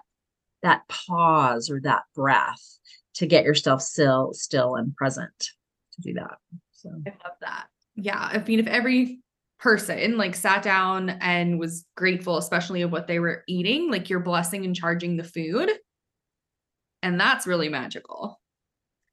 that 0.61 0.87
pause 0.87 1.69
or 1.69 1.81
that 1.81 2.03
breath 2.15 2.79
to 3.15 3.27
get 3.27 3.43
yourself 3.43 3.81
still 3.81 4.31
still 4.31 4.75
and 4.75 4.95
present 4.95 5.49
to 5.91 6.01
do 6.01 6.13
that. 6.13 6.37
So 6.71 6.89
I 7.05 7.09
love 7.09 7.35
that. 7.41 7.65
Yeah. 7.97 8.29
I 8.31 8.41
mean, 8.47 8.59
if 8.59 8.67
every 8.67 9.19
person 9.59 10.17
like 10.17 10.35
sat 10.35 10.61
down 10.61 11.09
and 11.21 11.59
was 11.59 11.85
grateful 11.95 12.37
especially 12.37 12.81
of 12.81 12.91
what 12.91 13.07
they 13.07 13.19
were 13.19 13.43
eating 13.47 13.89
like 13.89 14.09
you're 14.09 14.19
blessing 14.19 14.65
and 14.65 14.75
charging 14.75 15.17
the 15.17 15.23
food. 15.23 15.69
And 17.01 17.19
that's 17.19 17.47
really 17.47 17.69
magical. 17.69 18.39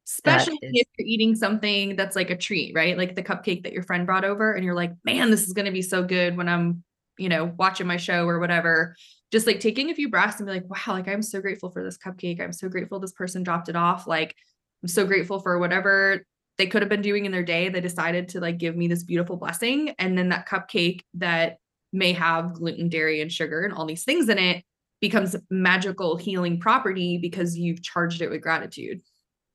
Especially 0.05 0.57
if 0.61 0.87
you're 0.97 1.07
eating 1.07 1.35
something 1.35 1.95
that's 1.95 2.15
like 2.15 2.29
a 2.29 2.37
treat 2.37 2.75
right? 2.75 2.97
Like 2.97 3.15
the 3.15 3.23
cupcake 3.23 3.63
that 3.63 3.73
your 3.73 3.83
friend 3.83 4.05
brought 4.05 4.25
over 4.25 4.53
and 4.53 4.65
you're 4.65 4.75
like 4.75 4.91
man 5.05 5.31
this 5.31 5.43
is 5.43 5.53
going 5.53 5.65
to 5.65 5.71
be 5.71 5.81
so 5.81 6.03
good 6.03 6.35
when 6.35 6.49
i'm 6.49 6.83
you 7.17 7.29
know 7.29 7.53
watching 7.57 7.87
my 7.87 7.97
show 7.97 8.27
or 8.27 8.39
whatever. 8.39 8.95
Just 9.31 9.47
like 9.47 9.59
taking 9.59 9.89
a 9.89 9.95
few 9.95 10.09
breaths 10.09 10.39
and 10.39 10.47
be 10.47 10.53
like 10.53 10.69
wow 10.69 10.93
like 10.93 11.07
i'm 11.07 11.21
so 11.21 11.39
grateful 11.39 11.71
for 11.71 11.83
this 11.83 11.97
cupcake. 11.97 12.41
I'm 12.41 12.53
so 12.53 12.67
grateful 12.67 12.99
this 12.99 13.13
person 13.13 13.43
dropped 13.43 13.69
it 13.69 13.75
off. 13.75 14.07
Like 14.07 14.35
i'm 14.81 14.89
so 14.89 15.05
grateful 15.05 15.39
for 15.39 15.57
whatever 15.57 16.25
they 16.57 16.67
could 16.67 16.81
have 16.81 16.89
been 16.89 17.01
doing 17.01 17.25
in 17.25 17.31
their 17.31 17.43
day 17.43 17.69
they 17.69 17.81
decided 17.81 18.29
to 18.29 18.39
like 18.39 18.57
give 18.57 18.75
me 18.75 18.87
this 18.87 19.03
beautiful 19.03 19.37
blessing 19.37 19.93
and 19.99 20.17
then 20.17 20.29
that 20.29 20.47
cupcake 20.47 21.01
that 21.13 21.57
may 21.91 22.11
have 22.11 22.53
gluten 22.53 22.89
dairy 22.89 23.21
and 23.21 23.31
sugar 23.31 23.63
and 23.63 23.73
all 23.73 23.85
these 23.85 24.03
things 24.03 24.29
in 24.29 24.37
it 24.37 24.63
becomes 24.99 25.35
magical 25.49 26.15
healing 26.15 26.59
property 26.59 27.17
because 27.17 27.57
you've 27.57 27.83
charged 27.83 28.21
it 28.21 28.29
with 28.29 28.41
gratitude. 28.41 29.01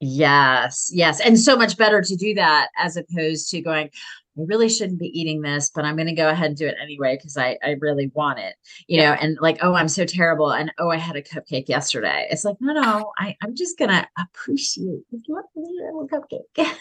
Yes 0.00 0.90
yes 0.92 1.20
and 1.20 1.40
so 1.40 1.56
much 1.56 1.76
better 1.76 2.00
to 2.00 2.16
do 2.16 2.34
that 2.34 2.68
as 2.78 2.96
opposed 2.96 3.50
to 3.50 3.60
going 3.60 3.90
I 4.38 4.42
really 4.46 4.68
shouldn't 4.68 5.00
be 5.00 5.18
eating 5.18 5.40
this, 5.40 5.70
but 5.74 5.84
I'm 5.84 5.96
going 5.96 6.06
to 6.06 6.14
go 6.14 6.28
ahead 6.28 6.46
and 6.46 6.56
do 6.56 6.66
it 6.66 6.76
anyway 6.80 7.16
because 7.16 7.36
I, 7.36 7.58
I 7.64 7.76
really 7.80 8.10
want 8.14 8.38
it, 8.38 8.54
you 8.86 9.00
yeah. 9.00 9.10
know, 9.10 9.20
and 9.20 9.38
like, 9.40 9.58
oh, 9.62 9.74
I'm 9.74 9.88
so 9.88 10.04
terrible. 10.04 10.52
And 10.52 10.72
oh, 10.78 10.90
I 10.90 10.96
had 10.96 11.16
a 11.16 11.22
cupcake 11.22 11.68
yesterday. 11.68 12.28
It's 12.30 12.44
like, 12.44 12.56
no, 12.60 12.72
no, 12.72 13.12
I, 13.18 13.36
I'm 13.42 13.56
just 13.56 13.78
going 13.78 13.90
to 13.90 14.06
appreciate 14.18 15.02
if 15.10 15.26
you 15.26 15.34
want 15.34 15.46
a 15.56 15.60
little 15.60 16.08
cupcake. 16.08 16.76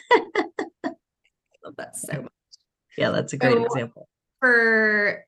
I 0.83 0.89
love 1.63 1.75
that 1.77 1.95
so 1.95 2.21
much. 2.21 2.31
Yeah, 2.97 3.09
that's 3.09 3.33
a 3.33 3.37
great 3.37 3.53
so, 3.53 3.65
example. 3.65 4.07
For 4.39 5.25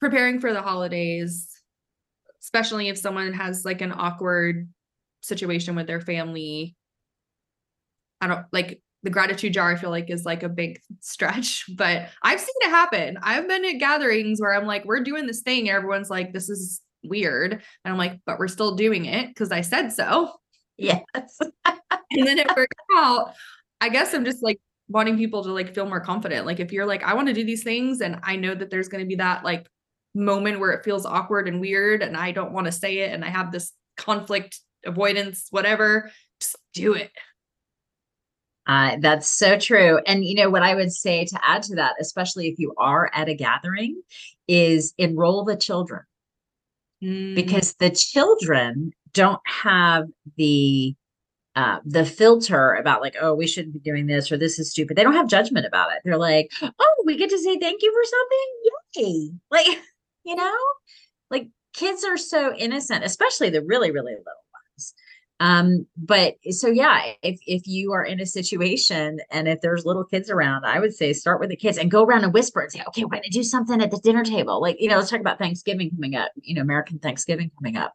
preparing 0.00 0.40
for 0.40 0.52
the 0.52 0.62
holidays, 0.62 1.48
especially 2.42 2.88
if 2.88 2.98
someone 2.98 3.32
has 3.34 3.64
like 3.64 3.82
an 3.82 3.92
awkward 3.92 4.68
situation 5.20 5.76
with 5.76 5.86
their 5.86 6.00
family, 6.00 6.74
I 8.20 8.26
don't 8.26 8.46
like 8.52 8.80
the 9.08 9.12
gratitude 9.12 9.54
jar, 9.54 9.72
I 9.72 9.76
feel 9.76 9.88
like 9.88 10.10
is 10.10 10.26
like 10.26 10.42
a 10.42 10.50
big 10.50 10.82
stretch, 11.00 11.64
but 11.76 12.08
I've 12.22 12.40
seen 12.40 12.54
it 12.60 12.68
happen. 12.68 13.18
I've 13.22 13.48
been 13.48 13.64
at 13.64 13.78
gatherings 13.78 14.38
where 14.38 14.54
I'm 14.54 14.66
like, 14.66 14.84
we're 14.84 15.02
doing 15.02 15.26
this 15.26 15.40
thing. 15.40 15.68
And 15.68 15.76
everyone's 15.76 16.10
like, 16.10 16.34
this 16.34 16.50
is 16.50 16.82
weird. 17.02 17.52
And 17.52 17.62
I'm 17.92 17.96
like, 17.96 18.20
but 18.26 18.38
we're 18.38 18.48
still 18.48 18.74
doing 18.74 19.06
it 19.06 19.28
because 19.28 19.50
I 19.50 19.62
said 19.62 19.92
so. 19.92 20.32
Yes. 20.76 21.02
and 21.64 22.26
then 22.26 22.38
it 22.38 22.54
worked 22.54 22.74
out. 22.98 23.32
I 23.80 23.88
guess 23.88 24.12
I'm 24.12 24.26
just 24.26 24.42
like 24.42 24.60
wanting 24.88 25.16
people 25.16 25.42
to 25.44 25.52
like 25.52 25.74
feel 25.74 25.86
more 25.86 26.00
confident. 26.00 26.44
Like 26.44 26.60
if 26.60 26.70
you're 26.70 26.86
like, 26.86 27.02
I 27.02 27.14
want 27.14 27.28
to 27.28 27.34
do 27.34 27.44
these 27.44 27.64
things 27.64 28.02
and 28.02 28.20
I 28.22 28.36
know 28.36 28.54
that 28.54 28.68
there's 28.68 28.88
going 28.88 29.02
to 29.02 29.08
be 29.08 29.16
that 29.16 29.42
like 29.42 29.66
moment 30.14 30.60
where 30.60 30.72
it 30.72 30.84
feels 30.84 31.06
awkward 31.06 31.48
and 31.48 31.62
weird 31.62 32.02
and 32.02 32.14
I 32.14 32.32
don't 32.32 32.52
want 32.52 32.66
to 32.66 32.72
say 32.72 32.98
it 32.98 33.14
and 33.14 33.24
I 33.24 33.28
have 33.28 33.52
this 33.52 33.72
conflict 33.96 34.60
avoidance, 34.84 35.46
whatever, 35.50 36.10
just 36.40 36.56
do 36.74 36.92
it. 36.92 37.10
Uh, 38.68 38.98
that's 39.00 39.30
so 39.30 39.58
true. 39.58 39.98
And, 40.06 40.24
you 40.26 40.34
know, 40.34 40.50
what 40.50 40.62
I 40.62 40.74
would 40.74 40.92
say 40.92 41.24
to 41.24 41.40
add 41.42 41.62
to 41.64 41.74
that, 41.76 41.94
especially 41.98 42.48
if 42.48 42.58
you 42.58 42.74
are 42.76 43.10
at 43.14 43.28
a 43.28 43.34
gathering, 43.34 44.02
is 44.46 44.92
enroll 44.98 45.42
the 45.44 45.56
children 45.56 46.02
mm. 47.02 47.34
because 47.34 47.74
the 47.74 47.88
children 47.90 48.92
don't 49.14 49.40
have 49.46 50.04
the 50.36 50.94
uh, 51.56 51.80
the 51.84 52.04
filter 52.04 52.74
about 52.74 53.00
like, 53.00 53.16
oh, 53.20 53.34
we 53.34 53.46
shouldn't 53.46 53.72
be 53.72 53.80
doing 53.80 54.06
this 54.06 54.30
or 54.30 54.36
this 54.36 54.60
is 54.60 54.70
stupid. 54.70 54.96
They 54.96 55.02
don't 55.02 55.14
have 55.14 55.26
judgment 55.26 55.66
about 55.66 55.90
it. 55.90 55.98
They're 56.04 56.16
like, 56.16 56.52
oh, 56.62 57.02
we 57.04 57.16
get 57.16 57.30
to 57.30 57.38
say 57.38 57.58
thank 57.58 57.82
you 57.82 57.92
for 57.92 58.04
something. 58.04 59.10
Yay. 59.16 59.30
Like, 59.50 59.82
you 60.24 60.36
know, 60.36 60.56
like 61.30 61.48
kids 61.72 62.04
are 62.04 62.16
so 62.16 62.54
innocent, 62.54 63.02
especially 63.02 63.50
the 63.50 63.62
really, 63.62 63.90
really 63.90 64.12
little 64.12 64.44
um 65.40 65.86
but 65.96 66.34
so 66.50 66.68
yeah 66.68 67.12
if 67.22 67.38
if 67.46 67.66
you 67.66 67.92
are 67.92 68.04
in 68.04 68.20
a 68.20 68.26
situation 68.26 69.18
and 69.30 69.46
if 69.48 69.60
there's 69.60 69.84
little 69.84 70.04
kids 70.04 70.30
around 70.30 70.64
i 70.64 70.80
would 70.80 70.94
say 70.94 71.12
start 71.12 71.40
with 71.40 71.48
the 71.48 71.56
kids 71.56 71.78
and 71.78 71.90
go 71.90 72.02
around 72.02 72.24
and 72.24 72.32
whisper 72.32 72.60
and 72.60 72.72
say 72.72 72.82
okay 72.86 73.04
we're 73.04 73.10
going 73.10 73.22
to 73.22 73.30
do 73.30 73.42
something 73.42 73.80
at 73.80 73.90
the 73.90 73.98
dinner 73.98 74.24
table. 74.24 74.60
Like 74.60 74.76
you 74.80 74.88
know 74.88 74.96
let's 74.96 75.10
talk 75.10 75.20
about 75.20 75.38
thanksgiving 75.38 75.90
coming 75.90 76.14
up 76.14 76.30
you 76.42 76.54
know 76.54 76.62
american 76.62 76.98
thanksgiving 76.98 77.50
coming 77.58 77.76
up. 77.76 77.94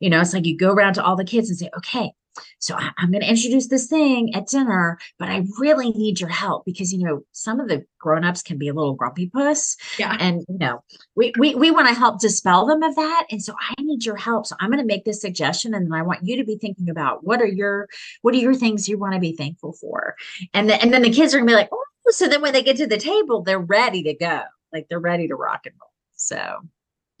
You 0.00 0.10
know 0.10 0.20
it's 0.20 0.32
like 0.32 0.46
you 0.46 0.56
go 0.56 0.72
around 0.72 0.94
to 0.94 1.04
all 1.04 1.16
the 1.16 1.24
kids 1.24 1.48
and 1.48 1.58
say 1.58 1.70
okay 1.76 2.12
so 2.58 2.74
I, 2.76 2.90
am 2.98 3.10
going 3.10 3.22
to 3.22 3.28
introduce 3.28 3.68
this 3.68 3.86
thing 3.86 4.34
at 4.34 4.46
dinner, 4.46 4.98
but 5.18 5.28
I 5.28 5.44
really 5.58 5.90
need 5.90 6.20
your 6.20 6.30
help 6.30 6.64
because 6.64 6.92
you 6.92 7.04
know 7.04 7.24
some 7.32 7.60
of 7.60 7.68
the 7.68 7.84
grown-ups 7.98 8.42
can 8.42 8.58
be 8.58 8.68
a 8.68 8.74
little 8.74 8.94
grumpy 8.94 9.28
puss. 9.28 9.76
Yeah. 9.98 10.16
And 10.18 10.44
you 10.48 10.58
know, 10.58 10.82
we 11.14 11.32
we 11.38 11.54
we 11.54 11.70
want 11.70 11.88
to 11.88 11.94
help 11.94 12.20
dispel 12.20 12.66
them 12.66 12.82
of 12.82 12.94
that. 12.96 13.26
And 13.30 13.42
so 13.42 13.54
I 13.60 13.74
need 13.82 14.04
your 14.04 14.16
help. 14.16 14.46
So 14.46 14.56
I'm 14.60 14.70
going 14.70 14.80
to 14.80 14.86
make 14.86 15.04
this 15.04 15.20
suggestion 15.20 15.74
and 15.74 15.86
then 15.86 15.92
I 15.92 16.02
want 16.02 16.24
you 16.24 16.36
to 16.36 16.44
be 16.44 16.56
thinking 16.56 16.88
about 16.88 17.24
what 17.24 17.40
are 17.40 17.46
your 17.46 17.88
what 18.22 18.34
are 18.34 18.38
your 18.38 18.54
things 18.54 18.88
you 18.88 18.98
want 18.98 19.14
to 19.14 19.20
be 19.20 19.36
thankful 19.36 19.72
for. 19.72 20.14
And 20.54 20.68
then 20.68 20.80
and 20.80 20.92
then 20.92 21.02
the 21.02 21.10
kids 21.10 21.34
are 21.34 21.38
going 21.38 21.48
to 21.48 21.52
be 21.52 21.56
like, 21.56 21.70
"Oh, 21.72 21.84
so 22.08 22.28
then 22.28 22.42
when 22.42 22.52
they 22.52 22.62
get 22.62 22.76
to 22.78 22.86
the 22.86 22.98
table, 22.98 23.42
they're 23.42 23.58
ready 23.58 24.02
to 24.04 24.14
go. 24.14 24.42
Like 24.72 24.86
they're 24.88 24.98
ready 24.98 25.28
to 25.28 25.34
rock 25.36 25.66
and 25.66 25.74
roll." 25.80 25.90
So 26.14 26.68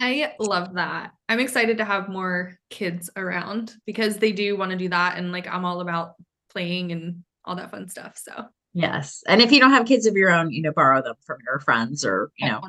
I 0.02 0.34
love 0.40 0.74
that. 0.74 1.12
I'm 1.28 1.38
excited 1.38 1.78
to 1.78 1.84
have 1.84 2.08
more 2.08 2.58
kids 2.70 3.08
around 3.14 3.76
because 3.86 4.16
they 4.16 4.32
do 4.32 4.56
want 4.56 4.72
to 4.72 4.76
do 4.76 4.88
that. 4.88 5.16
And 5.16 5.30
like, 5.30 5.46
I'm 5.46 5.64
all 5.64 5.80
about 5.80 6.14
playing 6.50 6.90
and 6.90 7.22
all 7.44 7.54
that 7.54 7.70
fun 7.70 7.88
stuff. 7.88 8.18
So, 8.18 8.46
yes. 8.74 9.22
And 9.28 9.40
if 9.40 9.52
you 9.52 9.60
don't 9.60 9.70
have 9.70 9.86
kids 9.86 10.06
of 10.06 10.16
your 10.16 10.32
own, 10.32 10.50
you 10.50 10.60
know, 10.60 10.72
borrow 10.72 11.02
them 11.02 11.14
from 11.24 11.38
your 11.46 11.60
friends 11.60 12.04
or, 12.04 12.32
you 12.36 12.48
know, 12.48 12.60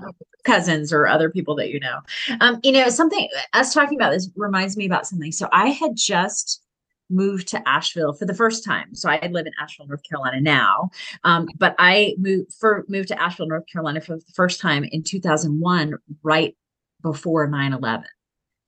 cousins 0.43 0.93
or 0.93 1.07
other 1.07 1.31
people 1.31 1.55
that 1.55 1.71
you 1.71 1.79
know. 1.79 2.01
Um, 2.39 2.59
you 2.61 2.71
know, 2.71 2.89
something 2.89 3.27
us 3.53 3.73
talking 3.73 3.97
about 3.97 4.11
this 4.11 4.29
reminds 4.35 4.77
me 4.77 4.85
about 4.85 5.07
something. 5.07 5.31
So, 5.31 5.49
I 5.51 5.69
had 5.69 5.95
just 5.95 6.61
moved 7.09 7.47
to 7.47 7.67
Asheville 7.67 8.13
for 8.13 8.25
the 8.25 8.33
first 8.33 8.63
time. 8.63 8.95
So 8.95 9.09
I 9.09 9.27
live 9.27 9.45
in 9.45 9.53
Asheville, 9.59 9.87
North 9.87 10.01
Carolina 10.07 10.39
now. 10.39 10.89
Um, 11.23 11.47
but 11.57 11.75
I 11.77 12.15
moved 12.17 12.53
for 12.53 12.85
moved 12.87 13.09
to 13.09 13.21
Asheville, 13.21 13.47
North 13.47 13.65
Carolina 13.71 14.01
for 14.01 14.15
the 14.15 14.23
first 14.33 14.59
time 14.59 14.83
in 14.85 15.03
2001, 15.03 15.93
right 16.23 16.55
before 17.03 17.47
9 17.47 17.73
11. 17.73 18.05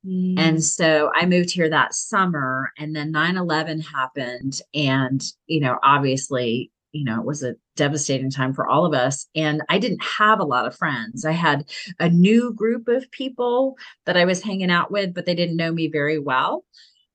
Mm. 0.05 0.35
And 0.37 0.63
so 0.63 1.11
I 1.15 1.25
moved 1.25 1.51
here 1.51 1.69
that 1.69 1.95
summer, 1.95 2.71
and 2.77 2.95
then 2.95 3.11
9 3.11 3.37
11 3.37 3.81
happened. 3.81 4.61
And, 4.73 5.23
you 5.47 5.59
know, 5.59 5.79
obviously, 5.81 6.71
you 6.91 7.03
know, 7.03 7.19
it 7.19 7.25
was 7.25 7.43
a 7.43 7.55
devastating 7.75 8.29
time 8.29 8.53
for 8.53 8.67
all 8.67 8.85
of 8.85 8.93
us. 8.93 9.27
And 9.35 9.61
I 9.67 9.79
didn't 9.79 10.03
have 10.03 10.39
a 10.39 10.45
lot 10.45 10.65
of 10.65 10.77
friends. 10.77 11.25
I 11.25 11.33
had 11.33 11.69
a 11.99 12.09
new 12.09 12.53
group 12.53 12.87
of 12.87 13.09
people 13.11 13.77
that 14.05 14.15
I 14.15 14.25
was 14.25 14.41
hanging 14.41 14.71
out 14.71 14.91
with, 14.91 15.13
but 15.13 15.25
they 15.25 15.35
didn't 15.35 15.57
know 15.57 15.73
me 15.73 15.87
very 15.87 16.19
well. 16.19 16.63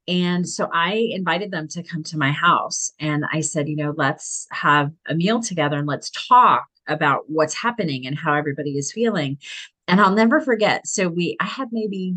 And 0.06 0.46
so 0.46 0.68
I 0.72 1.09
invited 1.12 1.50
them 1.50 1.68
to 1.68 1.83
come 1.83 2.02
to 2.04 2.18
my 2.18 2.33
house. 2.33 2.92
And 2.98 3.24
I 3.33 3.40
said, 3.40 3.68
you 3.68 3.76
know, 3.76 3.94
let's 3.96 4.46
have 4.50 4.90
a 5.06 5.14
meal 5.14 5.40
together 5.40 5.78
and 5.78 5.87
let's 5.87 6.11
talk 6.28 6.66
about 6.88 7.22
what's 7.28 7.54
happening 7.54 8.06
and 8.06 8.18
how 8.18 8.35
everybody 8.35 8.76
is 8.76 8.92
feeling. 8.92 9.38
And 9.90 10.00
I'll 10.00 10.14
never 10.14 10.40
forget. 10.40 10.87
So 10.87 11.09
we, 11.09 11.37
I 11.40 11.44
had 11.44 11.68
maybe 11.72 12.14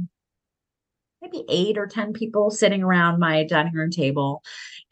maybe 1.23 1.43
eight 1.49 1.77
or 1.77 1.87
10 1.87 2.13
people 2.13 2.51
sitting 2.51 2.83
around 2.83 3.19
my 3.19 3.45
dining 3.45 3.73
room 3.73 3.89
table. 3.89 4.43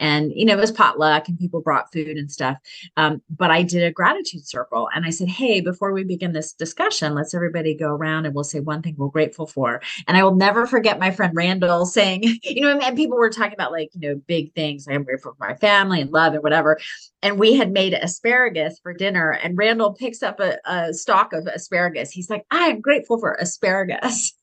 And, 0.01 0.33
you 0.35 0.45
know, 0.45 0.53
it 0.53 0.59
was 0.59 0.71
potluck 0.71 1.29
and 1.29 1.39
people 1.39 1.61
brought 1.61 1.93
food 1.93 2.17
and 2.17 2.29
stuff. 2.29 2.57
Um, 2.97 3.21
but 3.29 3.51
I 3.51 3.61
did 3.61 3.83
a 3.83 3.91
gratitude 3.91 4.45
circle 4.45 4.89
and 4.93 5.05
I 5.05 5.11
said, 5.11 5.29
Hey, 5.29 5.61
before 5.61 5.93
we 5.93 6.03
begin 6.03 6.33
this 6.33 6.51
discussion, 6.53 7.13
let's 7.13 7.33
everybody 7.33 7.75
go 7.75 7.89
around 7.89 8.25
and 8.25 8.35
we'll 8.35 8.43
say 8.43 8.59
one 8.59 8.81
thing 8.81 8.95
we're 8.97 9.07
grateful 9.07 9.45
for. 9.45 9.81
And 10.07 10.17
I 10.17 10.23
will 10.23 10.35
never 10.35 10.65
forget 10.65 10.99
my 10.99 11.11
friend 11.11 11.33
Randall 11.35 11.85
saying, 11.85 12.23
you 12.43 12.61
know, 12.61 12.79
and 12.79 12.97
people 12.97 13.17
were 13.17 13.29
talking 13.29 13.53
about 13.53 13.71
like, 13.71 13.91
you 13.93 14.01
know, 14.01 14.21
big 14.27 14.53
things. 14.53 14.87
I'm 14.89 15.03
grateful 15.03 15.35
for 15.37 15.47
my 15.47 15.55
family 15.55 16.01
and 16.01 16.11
love 16.11 16.33
and 16.33 16.43
whatever. 16.43 16.79
And 17.21 17.39
we 17.39 17.53
had 17.53 17.71
made 17.71 17.93
asparagus 17.93 18.79
for 18.81 18.93
dinner. 18.93 19.31
And 19.31 19.57
Randall 19.57 19.93
picks 19.93 20.23
up 20.23 20.39
a, 20.39 20.57
a 20.65 20.93
stalk 20.93 21.33
of 21.33 21.45
asparagus. 21.45 22.09
He's 22.09 22.29
like, 22.29 22.45
I'm 22.49 22.81
grateful 22.81 23.19
for 23.19 23.33
asparagus. 23.33 24.33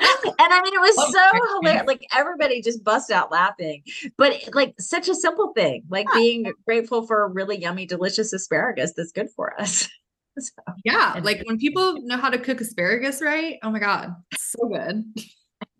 And 0.00 0.52
I 0.52 0.60
mean, 0.62 0.74
it 0.74 0.80
was 0.80 0.94
oh, 0.98 1.12
so 1.12 1.60
hilarious. 1.60 1.86
Like 1.86 2.06
everybody 2.14 2.62
just 2.62 2.84
bust 2.84 3.10
out 3.10 3.30
laughing, 3.30 3.82
but 4.16 4.34
like 4.54 4.74
such 4.78 5.08
a 5.08 5.14
simple 5.14 5.52
thing, 5.54 5.84
like 5.88 6.06
yeah. 6.12 6.20
being 6.20 6.52
grateful 6.66 7.06
for 7.06 7.24
a 7.24 7.28
really 7.28 7.60
yummy, 7.60 7.86
delicious 7.86 8.32
asparagus 8.32 8.92
that's 8.96 9.12
good 9.12 9.28
for 9.34 9.58
us. 9.60 9.88
so, 10.38 10.52
yeah, 10.84 11.20
like 11.22 11.42
when 11.46 11.58
people 11.58 12.00
know 12.02 12.16
how 12.16 12.30
to 12.30 12.38
cook 12.38 12.60
asparagus 12.60 13.22
right, 13.22 13.58
oh 13.62 13.70
my 13.70 13.78
god, 13.78 14.14
so 14.36 14.68
good. 14.68 15.04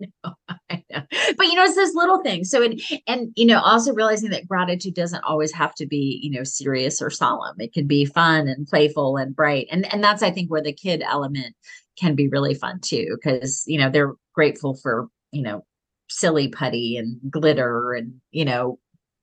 I 0.01 0.07
know, 0.25 0.35
I 0.70 0.85
know. 0.90 1.03
But 1.37 1.46
you 1.46 1.55
know, 1.55 1.64
it's 1.64 1.77
those 1.77 1.94
little 1.94 2.22
things. 2.22 2.51
So, 2.51 2.62
and 2.62 2.81
and 3.07 3.33
you 3.37 3.46
know, 3.46 3.61
also 3.61 3.92
realizing 3.92 4.31
that 4.31 4.48
gratitude 4.48 4.94
doesn't 4.94 5.25
always 5.25 5.53
have 5.53 5.75
to 5.77 5.87
be, 5.87 6.20
you 6.22 6.31
know, 6.31 6.44
serious 6.44 7.01
or 7.03 7.11
solemn. 7.11 7.57
It 7.59 7.72
can 7.72 7.87
be 7.87 8.05
fun 8.05 8.48
and 8.48 8.66
playful 8.66 9.16
and 9.16 9.35
bright. 9.35 9.68
And 9.70 9.92
and 9.92 10.03
that's 10.03 10.22
I 10.22 10.31
think 10.31 10.51
where 10.51 10.62
the 10.62 10.72
kid 10.72 11.03
element 11.03 11.55
can 11.98 12.14
be 12.14 12.28
really 12.28 12.55
fun 12.55 12.81
too 12.81 13.16
because 13.16 13.64
you 13.66 13.78
know 13.78 13.90
they're 13.90 14.14
grateful 14.35 14.74
for 14.74 15.09
you 15.31 15.42
know 15.42 15.64
silly 16.09 16.48
putty 16.48 16.96
and 16.96 17.18
glitter 17.31 17.92
and 17.92 18.12
you 18.31 18.44
know 18.44 18.78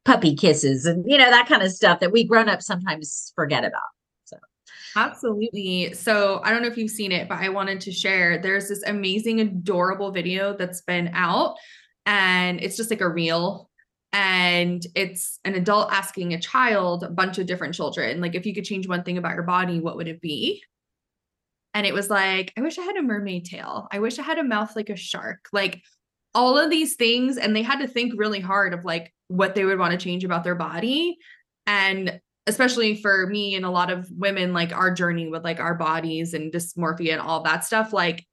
puppy 0.05 0.35
kisses 0.35 0.85
and 0.85 1.03
you 1.07 1.17
know 1.17 1.29
that 1.29 1.47
kind 1.47 1.61
of 1.61 1.71
stuff 1.71 1.99
that 1.99 2.11
we 2.11 2.23
grown 2.23 2.49
up 2.49 2.61
sometimes 2.61 3.31
forget 3.35 3.63
about 3.63 3.81
so 4.25 4.37
Absolutely. 4.95 5.93
So 5.93 6.41
I 6.43 6.51
don't 6.51 6.61
know 6.61 6.67
if 6.67 6.77
you've 6.77 6.89
seen 6.89 7.11
it, 7.11 7.29
but 7.29 7.39
I 7.39 7.49
wanted 7.49 7.81
to 7.81 7.91
share. 7.91 8.39
There's 8.39 8.69
this 8.69 8.83
amazing, 8.83 9.39
adorable 9.39 10.11
video 10.11 10.55
that's 10.55 10.81
been 10.81 11.11
out, 11.13 11.57
and 12.05 12.59
it's 12.61 12.75
just 12.75 12.89
like 12.89 13.01
a 13.01 13.09
reel. 13.09 13.69
And 14.11 14.83
it's 14.95 15.39
an 15.45 15.53
adult 15.53 15.91
asking 15.91 16.33
a 16.33 16.39
child, 16.39 17.03
a 17.03 17.09
bunch 17.09 17.37
of 17.37 17.45
different 17.45 17.75
children, 17.75 18.19
like, 18.21 18.33
if 18.33 18.45
you 18.45 18.55
could 18.55 18.65
change 18.65 18.87
one 18.87 19.03
thing 19.03 19.19
about 19.19 19.35
your 19.35 19.43
body, 19.43 19.79
what 19.79 19.97
would 19.97 20.07
it 20.07 20.19
be? 20.19 20.63
And 21.73 21.85
it 21.85 21.93
was 21.93 22.09
like, 22.09 22.51
I 22.57 22.61
wish 22.61 22.77
I 22.77 22.83
had 22.83 22.97
a 22.97 23.01
mermaid 23.01 23.45
tail. 23.45 23.87
I 23.91 23.99
wish 23.99 24.17
I 24.17 24.23
had 24.23 24.39
a 24.39 24.43
mouth 24.43 24.75
like 24.75 24.89
a 24.89 24.95
shark. 24.95 25.47
Like 25.53 25.81
all 26.33 26.57
of 26.57 26.69
these 26.69 26.95
things. 26.95 27.37
And 27.37 27.55
they 27.55 27.61
had 27.61 27.79
to 27.79 27.87
think 27.87 28.13
really 28.15 28.39
hard 28.39 28.73
of 28.73 28.85
like 28.85 29.13
what 29.27 29.55
they 29.55 29.65
would 29.65 29.79
want 29.79 29.91
to 29.91 29.97
change 29.97 30.23
about 30.23 30.43
their 30.43 30.55
body. 30.55 31.17
And 31.67 32.19
especially 32.47 32.95
for 32.95 33.27
me 33.27 33.55
and 33.55 33.65
a 33.65 33.69
lot 33.69 33.91
of 33.91 34.09
women, 34.11 34.53
like 34.53 34.71
our 34.71 34.91
journey 34.91 35.27
with 35.27 35.43
like 35.43 35.59
our 35.59 35.75
bodies 35.75 36.33
and 36.33 36.51
dysmorphia 36.51 37.11
and 37.11 37.21
all 37.21 37.43
that 37.43 37.63
stuff, 37.63 37.93
like 37.93 38.25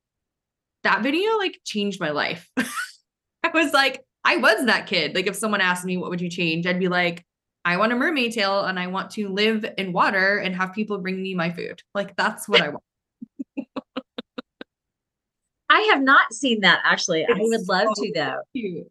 that 0.84 1.02
video 1.02 1.36
like 1.36 1.60
changed 1.64 2.00
my 2.00 2.10
life. 2.10 2.48
I 2.56 3.50
was 3.52 3.72
like, 3.72 4.02
I 4.24 4.38
was 4.38 4.66
that 4.66 4.86
kid. 4.86 5.14
Like 5.14 5.26
if 5.26 5.36
someone 5.36 5.60
asked 5.60 5.84
me 5.84 5.96
what 5.96 6.10
would 6.10 6.20
you 6.20 6.30
change, 6.30 6.66
I'd 6.66 6.80
be 6.80 6.88
like, 6.88 7.24
I 7.64 7.76
want 7.76 7.92
a 7.92 7.96
mermaid 7.96 8.32
tail 8.32 8.62
and 8.62 8.78
I 8.78 8.86
want 8.86 9.10
to 9.12 9.28
live 9.28 9.66
in 9.76 9.92
water 9.92 10.38
and 10.38 10.54
have 10.54 10.72
people 10.72 10.98
bring 10.98 11.20
me 11.20 11.34
my 11.34 11.50
food. 11.50 11.82
Like 11.94 12.16
that's 12.16 12.48
what 12.48 12.60
I 12.60 12.68
want. 12.68 12.84
I 15.68 15.80
have 15.92 16.02
not 16.02 16.32
seen 16.32 16.60
that 16.60 16.80
actually. 16.84 17.22
It's 17.22 17.32
I 17.32 17.42
would 17.42 17.68
love 17.68 17.88
so 17.94 18.04
to 18.04 18.12
though. 18.14 18.40
Cute 18.54 18.86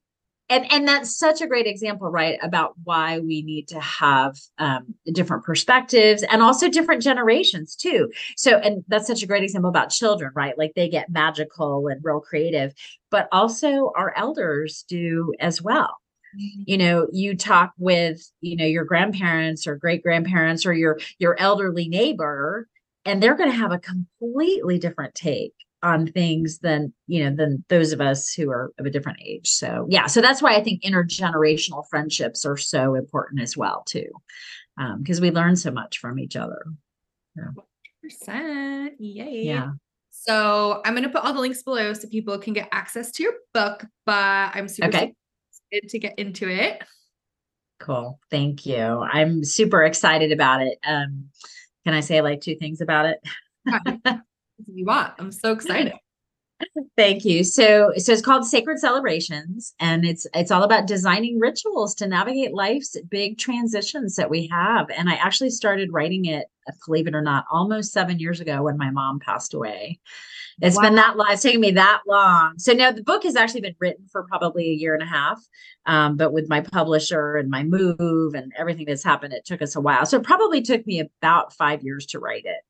and 0.50 0.72
and 0.72 0.88
that's 0.88 1.18
such 1.18 1.42
a 1.42 1.48
great 1.48 1.68
example 1.68 2.10
right 2.10 2.38
about 2.42 2.74
why 2.84 3.20
we 3.20 3.42
need 3.42 3.68
to 3.68 3.80
have 3.80 4.38
um, 4.58 4.94
different 5.12 5.44
perspectives 5.44 6.24
and 6.24 6.42
also 6.42 6.70
different 6.70 7.02
generations 7.02 7.76
too 7.76 8.12
so 8.38 8.58
and 8.58 8.84
that's 8.88 9.08
such 9.08 9.24
a 9.24 9.28
great 9.28 9.44
example 9.44 9.70
about 9.70 9.90
children 9.90 10.32
right 10.36 10.58
like 10.58 10.74
they 10.76 10.90
get 10.90 11.10
magical 11.10 11.88
and 11.88 12.04
real 12.04 12.20
creative 12.20 12.74
but 13.10 13.28
also 13.32 13.92
our 13.96 14.14
elders 14.16 14.86
do 14.88 15.34
as 15.40 15.62
well 15.62 15.98
mm-hmm. 16.36 16.64
you 16.66 16.78
know 16.78 17.08
you 17.12 17.36
talk 17.36 17.72
with 17.78 18.22
you 18.42 18.56
know 18.56 18.66
your 18.66 18.86
grandparents 18.86 19.66
or 19.68 19.76
great 19.76 20.04
grandparents 20.04 20.66
or 20.66 20.74
your 20.74 21.00
your 21.18 21.40
elderly 21.40 21.88
neighbor 21.88 22.68
and 23.08 23.22
they're 23.22 23.36
going 23.36 23.52
to 23.52 23.56
have 23.56 23.72
a 23.72 23.80
completely 23.80 24.80
different 24.80 25.14
take 25.16 25.54
on 25.86 26.08
things 26.08 26.60
than 26.60 26.92
you 27.08 27.24
know 27.24 27.36
than 27.36 27.64
those 27.70 27.94
of 27.94 28.02
us 28.02 28.34
who 28.34 28.50
are 28.50 28.72
of 28.80 28.86
a 28.86 28.90
different 28.90 29.20
age. 29.24 29.50
So 29.50 29.86
yeah 29.90 30.08
so 30.08 30.22
that's 30.22 30.42
why 30.42 30.56
i 30.56 30.64
think 30.64 30.82
intergenerational 30.82 31.88
friendships 31.90 32.46
are 32.46 32.58
so 32.58 32.96
important 32.96 33.42
as 33.42 33.56
well 33.56 33.84
too 33.86 34.10
because 34.98 35.20
um, 35.20 35.22
we 35.22 35.32
learn 35.32 35.56
so 35.56 35.72
much 35.72 36.00
from 36.00 36.20
each 36.20 36.36
other. 36.36 36.66
Yeah. 37.38 37.52
percent 38.02 38.94
yay. 39.00 39.44
Yeah. 39.44 39.72
So 40.12 40.82
i'm 40.84 40.94
going 40.94 41.04
to 41.04 41.10
put 41.10 41.24
all 41.24 41.34
the 41.34 41.40
links 41.40 41.64
below 41.64 41.94
so 41.94 42.08
people 42.10 42.38
can 42.40 42.54
get 42.54 42.68
access 42.72 43.12
to 43.14 43.24
your 43.24 43.34
book 43.54 43.86
but 44.06 44.52
i'm 44.56 44.68
super 44.68 44.90
okay. 44.90 45.14
excited 45.72 45.90
to 45.90 46.00
get 46.00 46.20
into 46.20 46.50
it. 46.50 46.84
Cool. 47.80 48.20
Thank 48.32 48.66
you. 48.66 48.78
I'm 48.78 49.44
super 49.44 49.84
excited 49.84 50.32
about 50.32 50.62
it. 50.62 50.80
Um 50.86 51.30
can 51.86 51.94
i 51.94 52.00
say 52.00 52.22
like 52.22 52.42
two 52.42 52.56
things 52.56 52.82
about 52.82 53.06
it 53.06 53.20
you 54.74 54.86
want. 54.86 55.14
I'm 55.20 55.32
so 55.32 55.52
excited. 55.52 55.94
Thank 56.98 57.26
you. 57.26 57.44
So, 57.44 57.92
so 57.98 58.14
it's 58.14 58.22
called 58.22 58.46
Sacred 58.46 58.80
Celebrations, 58.80 59.74
and 59.80 60.06
it's 60.06 60.26
it's 60.34 60.52
all 60.52 60.64
about 60.64 60.88
designing 60.88 61.40
rituals 61.40 61.94
to 61.96 62.08
navigate 62.08 62.54
life's 62.54 62.96
big 63.10 63.38
transitions 63.38 64.16
that 64.16 64.30
we 64.30 64.48
have. 64.48 64.90
And 64.90 65.10
I 65.10 65.16
actually 65.16 65.50
started 65.50 65.92
writing 65.92 66.26
it, 66.26 66.46
believe 66.86 67.08
it 67.08 67.16
or 67.16 67.22
not, 67.22 67.46
almost 67.52 67.92
seven 67.92 68.20
years 68.20 68.40
ago 68.40 68.64
when 68.64 68.78
my 68.78 68.90
mom 68.90 69.20
passed 69.20 69.54
away. 69.54 70.00
It's 70.62 70.78
wow. 70.78 70.84
been 70.84 70.96
that 70.96 71.18
long. 71.18 71.28
It's 71.32 71.42
taken 71.42 71.60
me 71.60 71.72
that 71.72 72.04
long. 72.08 72.58
So 72.58 72.72
now 72.72 72.90
the 72.90 73.04
book 73.04 73.24
has 73.24 73.36
actually 73.36 73.60
been 73.60 73.76
written 73.78 74.08
for 74.10 74.24
probably 74.24 74.70
a 74.70 74.74
year 74.74 74.94
and 74.94 75.04
a 75.04 75.06
half. 75.06 75.42
Um, 75.86 76.16
but 76.16 76.32
with 76.32 76.48
my 76.48 76.62
publisher 76.62 77.36
and 77.36 77.50
my 77.50 77.64
move 77.64 78.34
and 78.34 78.54
everything 78.58 78.86
that's 78.86 79.04
happened, 79.04 79.34
it 79.34 79.44
took 79.44 79.62
us 79.62 79.76
a 79.76 79.82
while. 79.82 80.06
So 80.06 80.18
it 80.18 80.24
probably 80.24 80.62
took 80.62 80.88
me 80.88 81.02
about 81.02 81.52
five 81.52 81.84
years 81.84 82.06
to 82.08 82.20
write 82.20 82.46
it 82.46 82.62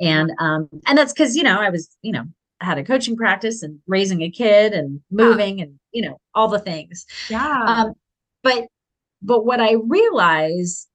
and 0.00 0.32
um 0.38 0.68
and 0.86 0.98
that's 0.98 1.12
because 1.12 1.36
you 1.36 1.42
know 1.42 1.60
i 1.60 1.70
was 1.70 1.96
you 2.02 2.12
know 2.12 2.24
I 2.60 2.66
had 2.66 2.78
a 2.78 2.84
coaching 2.84 3.16
practice 3.16 3.62
and 3.62 3.80
raising 3.86 4.22
a 4.22 4.30
kid 4.30 4.72
and 4.72 5.00
moving 5.10 5.58
yeah. 5.58 5.64
and 5.64 5.78
you 5.92 6.02
know 6.02 6.20
all 6.34 6.48
the 6.48 6.58
things 6.58 7.04
yeah 7.28 7.64
um 7.66 7.94
but 8.42 8.64
but 9.22 9.44
what 9.44 9.60
i 9.60 9.74
realized 9.74 10.88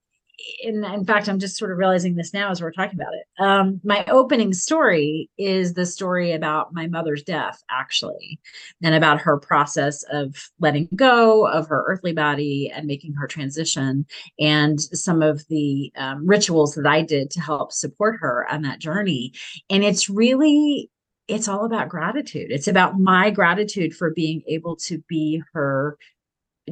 in, 0.61 0.83
in 0.83 1.05
fact, 1.05 1.29
I'm 1.29 1.39
just 1.39 1.57
sort 1.57 1.71
of 1.71 1.77
realizing 1.77 2.15
this 2.15 2.33
now 2.33 2.51
as 2.51 2.61
we're 2.61 2.71
talking 2.71 2.99
about 2.99 3.13
it. 3.13 3.43
Um, 3.43 3.79
my 3.83 4.05
opening 4.05 4.53
story 4.53 5.29
is 5.37 5.73
the 5.73 5.85
story 5.85 6.31
about 6.33 6.73
my 6.73 6.87
mother's 6.87 7.23
death, 7.23 7.63
actually, 7.69 8.39
and 8.83 8.95
about 8.95 9.21
her 9.21 9.39
process 9.39 10.03
of 10.11 10.35
letting 10.59 10.89
go 10.95 11.47
of 11.47 11.67
her 11.67 11.83
earthly 11.87 12.13
body 12.13 12.71
and 12.73 12.87
making 12.87 13.13
her 13.13 13.27
transition, 13.27 14.05
and 14.39 14.79
some 14.81 15.21
of 15.21 15.47
the 15.47 15.91
um, 15.95 16.25
rituals 16.25 16.75
that 16.75 16.87
I 16.87 17.01
did 17.01 17.31
to 17.31 17.41
help 17.41 17.71
support 17.71 18.17
her 18.19 18.45
on 18.51 18.61
that 18.63 18.79
journey. 18.79 19.33
And 19.69 19.83
it's 19.83 20.09
really 20.09 20.89
it's 21.27 21.47
all 21.47 21.63
about 21.63 21.89
gratitude. 21.89 22.49
It's 22.49 22.67
about 22.67 22.99
my 22.99 23.29
gratitude 23.29 23.93
for 23.93 24.11
being 24.11 24.41
able 24.47 24.75
to 24.77 24.97
be 25.07 25.43
her 25.53 25.95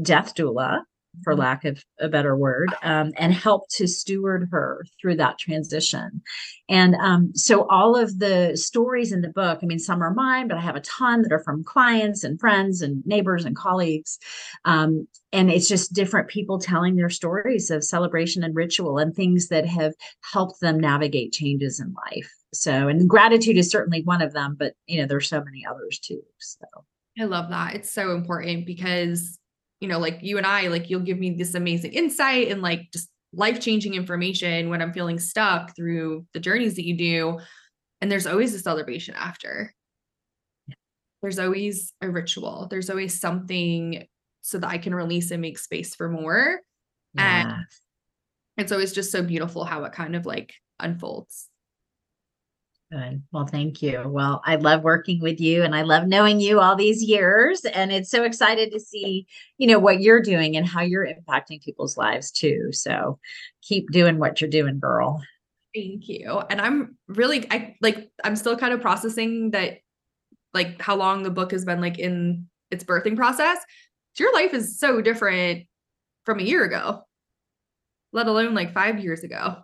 death 0.01 0.33
doula 0.33 0.81
for 1.23 1.33
mm-hmm. 1.33 1.41
lack 1.41 1.65
of 1.65 1.83
a 1.99 2.09
better 2.09 2.35
word, 2.35 2.73
um, 2.83 3.11
and 3.17 3.33
help 3.33 3.67
to 3.69 3.87
steward 3.87 4.47
her 4.51 4.85
through 5.01 5.15
that 5.15 5.37
transition. 5.37 6.21
And 6.69 6.95
um, 6.95 7.31
so, 7.33 7.67
all 7.69 7.95
of 7.95 8.19
the 8.19 8.55
stories 8.55 9.11
in 9.11 9.21
the 9.21 9.29
book, 9.29 9.59
I 9.61 9.65
mean, 9.65 9.79
some 9.79 10.03
are 10.03 10.13
mine, 10.13 10.47
but 10.47 10.57
I 10.57 10.61
have 10.61 10.75
a 10.75 10.81
ton 10.81 11.21
that 11.21 11.31
are 11.31 11.43
from 11.43 11.63
clients 11.63 12.23
and 12.23 12.39
friends 12.39 12.81
and 12.81 13.05
neighbors 13.05 13.45
and 13.45 13.55
colleagues. 13.55 14.19
Um, 14.65 15.07
and 15.33 15.49
it's 15.51 15.67
just 15.67 15.93
different 15.93 16.29
people 16.29 16.59
telling 16.59 16.95
their 16.95 17.09
stories 17.09 17.69
of 17.69 17.83
celebration 17.83 18.43
and 18.43 18.55
ritual 18.55 18.97
and 18.97 19.15
things 19.15 19.49
that 19.49 19.65
have 19.65 19.93
helped 20.21 20.59
them 20.61 20.79
navigate 20.79 21.33
changes 21.33 21.79
in 21.79 21.93
life. 22.11 22.31
So, 22.53 22.87
and 22.87 23.09
gratitude 23.09 23.57
is 23.57 23.69
certainly 23.69 24.03
one 24.03 24.21
of 24.21 24.33
them, 24.33 24.55
but 24.57 24.73
you 24.85 25.01
know, 25.01 25.07
there's 25.07 25.29
so 25.29 25.43
many 25.43 25.65
others 25.65 25.99
too. 25.99 26.21
So, 26.39 26.65
I 27.19 27.25
love 27.25 27.49
that. 27.49 27.75
It's 27.75 27.91
so 27.91 28.13
important 28.15 28.65
because 28.65 29.37
you 29.79 29.87
know, 29.87 29.99
like 29.99 30.19
you 30.21 30.37
and 30.37 30.45
I, 30.45 30.67
like 30.67 30.89
you'll 30.89 31.01
give 31.01 31.19
me 31.19 31.31
this 31.31 31.53
amazing 31.53 31.93
insight 31.93 32.49
and 32.49 32.61
like 32.61 32.91
just 32.91 33.09
life 33.33 33.59
changing 33.59 33.93
information 33.93 34.69
when 34.69 34.81
I'm 34.81 34.93
feeling 34.93 35.19
stuck 35.19 35.75
through 35.75 36.25
the 36.33 36.39
journeys 36.39 36.75
that 36.75 36.85
you 36.85 36.97
do. 36.97 37.39
And 38.01 38.11
there's 38.11 38.27
always 38.27 38.53
a 38.53 38.59
celebration 38.59 39.15
after. 39.15 39.73
There's 41.21 41.39
always 41.39 41.93
a 42.01 42.09
ritual. 42.09 42.67
There's 42.69 42.89
always 42.89 43.19
something 43.19 44.05
so 44.41 44.59
that 44.59 44.69
I 44.69 44.77
can 44.77 44.95
release 44.95 45.31
and 45.31 45.41
make 45.41 45.57
space 45.57 45.95
for 45.95 46.09
more. 46.09 46.61
Yeah. 47.13 47.41
And 47.41 47.65
it's 48.55 48.71
always 48.71 48.93
just 48.93 49.11
so 49.11 49.23
beautiful 49.23 49.63
how 49.63 49.83
it 49.83 49.93
kind 49.93 50.15
of 50.15 50.25
like 50.25 50.53
unfolds. 50.79 51.49
Good. 52.89 53.21
Well, 53.33 53.45
thank 53.45 53.81
you. 53.81 54.01
Well, 54.05 54.41
I 54.45 54.55
love 54.55 54.81
working 54.81 55.19
with 55.19 55.41
you 55.41 55.63
and 55.63 55.75
I 55.75 55.81
love 55.81 56.07
knowing 56.07 56.39
you 56.39 56.61
all 56.61 56.73
these 56.73 57.03
years. 57.03 57.65
And 57.65 57.91
it's 57.91 58.09
so 58.09 58.23
excited 58.23 58.71
to 58.71 58.79
see, 58.79 59.27
you 59.57 59.67
know, 59.67 59.77
what 59.77 59.99
you're 59.99 60.21
doing 60.21 60.55
and 60.55 60.65
how 60.65 60.81
you're 60.81 61.05
impacting 61.05 61.61
people's 61.61 61.97
lives 61.97 62.31
too. 62.31 62.69
So 62.71 63.19
keep 63.61 63.91
doing 63.91 64.19
what 64.19 64.39
you're 64.39 64.49
doing, 64.49 64.79
girl. 64.79 65.21
Thank 65.75 66.07
you. 66.07 66.41
And 66.49 66.61
I'm 66.61 66.97
really 67.09 67.45
I 67.51 67.75
like 67.81 68.09
I'm 68.23 68.37
still 68.37 68.55
kind 68.55 68.73
of 68.73 68.79
processing 68.79 69.51
that 69.51 69.79
like 70.53 70.81
how 70.81 70.95
long 70.95 71.23
the 71.23 71.29
book 71.29 71.51
has 71.51 71.65
been 71.65 71.81
like 71.81 71.99
in 71.99 72.47
its 72.71 72.85
birthing 72.85 73.17
process. 73.17 73.57
Your 74.17 74.33
life 74.33 74.53
is 74.53 74.79
so 74.79 75.01
different 75.01 75.67
from 76.25 76.39
a 76.39 76.43
year 76.43 76.63
ago, 76.63 77.03
let 78.13 78.27
alone 78.27 78.53
like 78.55 78.73
five 78.73 79.03
years 79.03 79.23
ago. 79.23 79.57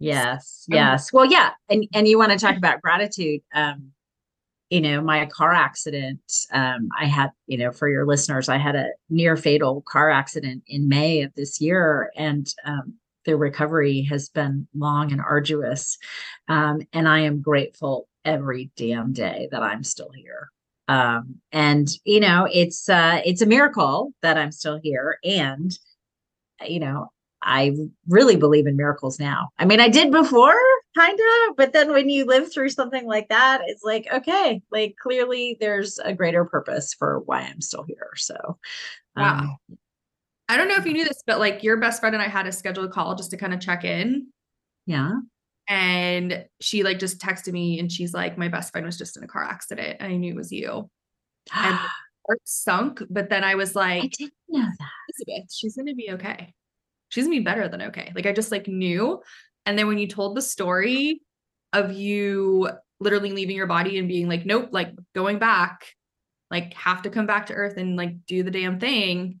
Yes, 0.00 0.64
yes. 0.68 1.12
Well, 1.12 1.26
yeah, 1.26 1.50
and 1.68 1.86
and 1.94 2.08
you 2.08 2.18
want 2.18 2.32
to 2.32 2.38
talk 2.38 2.56
about 2.56 2.80
gratitude. 2.80 3.42
Um, 3.54 3.92
you 4.70 4.80
know, 4.80 5.00
my 5.02 5.26
car 5.26 5.52
accident. 5.52 6.20
Um, 6.52 6.88
I 6.98 7.04
had, 7.06 7.30
you 7.46 7.58
know, 7.58 7.72
for 7.72 7.88
your 7.88 8.06
listeners, 8.06 8.48
I 8.48 8.56
had 8.56 8.76
a 8.76 8.88
near 9.10 9.36
fatal 9.36 9.82
car 9.86 10.10
accident 10.10 10.62
in 10.66 10.88
May 10.88 11.22
of 11.22 11.34
this 11.34 11.60
year, 11.60 12.10
and 12.16 12.46
um, 12.64 12.94
the 13.26 13.36
recovery 13.36 14.02
has 14.02 14.28
been 14.30 14.66
long 14.74 15.12
and 15.12 15.20
arduous. 15.20 15.98
Um, 16.48 16.80
and 16.92 17.08
I 17.08 17.20
am 17.20 17.42
grateful 17.42 18.08
every 18.24 18.70
damn 18.76 19.12
day 19.12 19.48
that 19.50 19.62
I'm 19.62 19.84
still 19.84 20.10
here. 20.14 20.48
Um, 20.88 21.36
and 21.52 21.88
you 22.04 22.20
know, 22.20 22.48
it's 22.50 22.88
uh, 22.88 23.20
it's 23.24 23.42
a 23.42 23.46
miracle 23.46 24.12
that 24.22 24.38
I'm 24.38 24.52
still 24.52 24.80
here, 24.82 25.18
and 25.24 25.76
you 26.66 26.80
know, 26.80 27.10
I 27.42 27.74
really 28.08 28.36
believe 28.36 28.66
in 28.66 28.76
miracles 28.76 29.18
now. 29.18 29.48
I 29.58 29.64
mean, 29.64 29.80
I 29.80 29.88
did 29.88 30.10
before, 30.10 30.58
kind 30.96 31.18
of, 31.18 31.56
but 31.56 31.72
then 31.72 31.90
when 31.92 32.08
you 32.08 32.26
live 32.26 32.52
through 32.52 32.70
something 32.70 33.06
like 33.06 33.28
that, 33.28 33.62
it's 33.66 33.82
like, 33.82 34.06
okay, 34.12 34.62
like 34.70 34.96
clearly 35.00 35.56
there's 35.60 35.98
a 35.98 36.12
greater 36.12 36.44
purpose 36.44 36.92
for 36.92 37.20
why 37.20 37.40
I'm 37.40 37.60
still 37.60 37.84
here. 37.84 38.10
So, 38.16 38.58
wow. 39.16 39.38
Um, 39.38 39.78
I 40.48 40.56
don't 40.56 40.68
know 40.68 40.76
if 40.76 40.84
you 40.84 40.92
knew 40.92 41.04
this, 41.04 41.22
but 41.26 41.38
like 41.38 41.62
your 41.62 41.76
best 41.76 42.00
friend 42.00 42.14
and 42.14 42.22
I 42.22 42.28
had 42.28 42.46
a 42.46 42.52
scheduled 42.52 42.90
call 42.90 43.14
just 43.14 43.30
to 43.30 43.36
kind 43.36 43.54
of 43.54 43.60
check 43.60 43.84
in. 43.84 44.26
Yeah. 44.84 45.12
And 45.68 46.44
she 46.60 46.82
like 46.82 46.98
just 46.98 47.20
texted 47.20 47.52
me 47.52 47.78
and 47.78 47.90
she's 47.90 48.12
like, 48.12 48.36
My 48.36 48.48
best 48.48 48.72
friend 48.72 48.84
was 48.84 48.98
just 48.98 49.16
in 49.16 49.22
a 49.22 49.28
car 49.28 49.44
accident. 49.44 49.98
And 50.00 50.12
I 50.12 50.16
knew 50.16 50.32
it 50.32 50.36
was 50.36 50.50
you. 50.50 50.90
And 51.54 51.78
heart 52.26 52.40
sunk. 52.44 53.02
But 53.08 53.30
then 53.30 53.44
I 53.44 53.54
was 53.54 53.76
like, 53.76 54.02
I 54.02 54.06
didn't 54.08 54.34
know 54.48 54.66
that. 54.78 54.88
Elizabeth, 55.08 55.52
she's 55.52 55.76
gonna 55.76 55.94
be 55.94 56.10
okay. 56.12 56.52
She's 57.10 57.24
gonna 57.24 57.36
be 57.36 57.44
better 57.44 57.68
than 57.68 57.82
okay. 57.82 58.10
Like 58.14 58.26
I 58.26 58.32
just 58.32 58.50
like 58.50 58.66
knew. 58.66 59.20
And 59.66 59.78
then 59.78 59.86
when 59.86 59.98
you 59.98 60.06
told 60.06 60.36
the 60.36 60.42
story 60.42 61.20
of 61.72 61.92
you 61.92 62.70
literally 62.98 63.32
leaving 63.32 63.56
your 63.56 63.66
body 63.66 63.98
and 63.98 64.08
being 64.08 64.28
like, 64.28 64.46
nope, 64.46 64.68
like 64.72 64.92
going 65.14 65.38
back, 65.38 65.86
like 66.50 66.72
have 66.74 67.02
to 67.02 67.10
come 67.10 67.26
back 67.26 67.46
to 67.46 67.54
earth 67.54 67.76
and 67.76 67.96
like 67.96 68.26
do 68.26 68.42
the 68.42 68.50
damn 68.50 68.80
thing. 68.80 69.40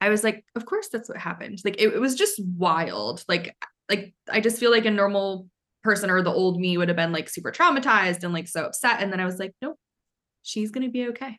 I 0.00 0.08
was 0.08 0.24
like, 0.24 0.44
of 0.56 0.66
course 0.66 0.88
that's 0.88 1.08
what 1.08 1.18
happened. 1.18 1.60
Like 1.64 1.76
it, 1.78 1.94
it 1.94 2.00
was 2.00 2.14
just 2.14 2.40
wild. 2.44 3.24
Like, 3.28 3.56
like 3.88 4.14
I 4.30 4.40
just 4.40 4.58
feel 4.58 4.70
like 4.70 4.86
a 4.86 4.90
normal 4.90 5.48
person 5.82 6.10
or 6.10 6.22
the 6.22 6.32
old 6.32 6.58
me 6.58 6.76
would 6.76 6.88
have 6.88 6.96
been 6.96 7.12
like 7.12 7.28
super 7.28 7.52
traumatized 7.52 8.24
and 8.24 8.32
like 8.32 8.48
so 8.48 8.64
upset. 8.64 9.02
And 9.02 9.12
then 9.12 9.20
I 9.20 9.24
was 9.24 9.38
like, 9.38 9.52
nope, 9.60 9.78
she's 10.42 10.70
gonna 10.70 10.90
be 10.90 11.08
okay. 11.08 11.38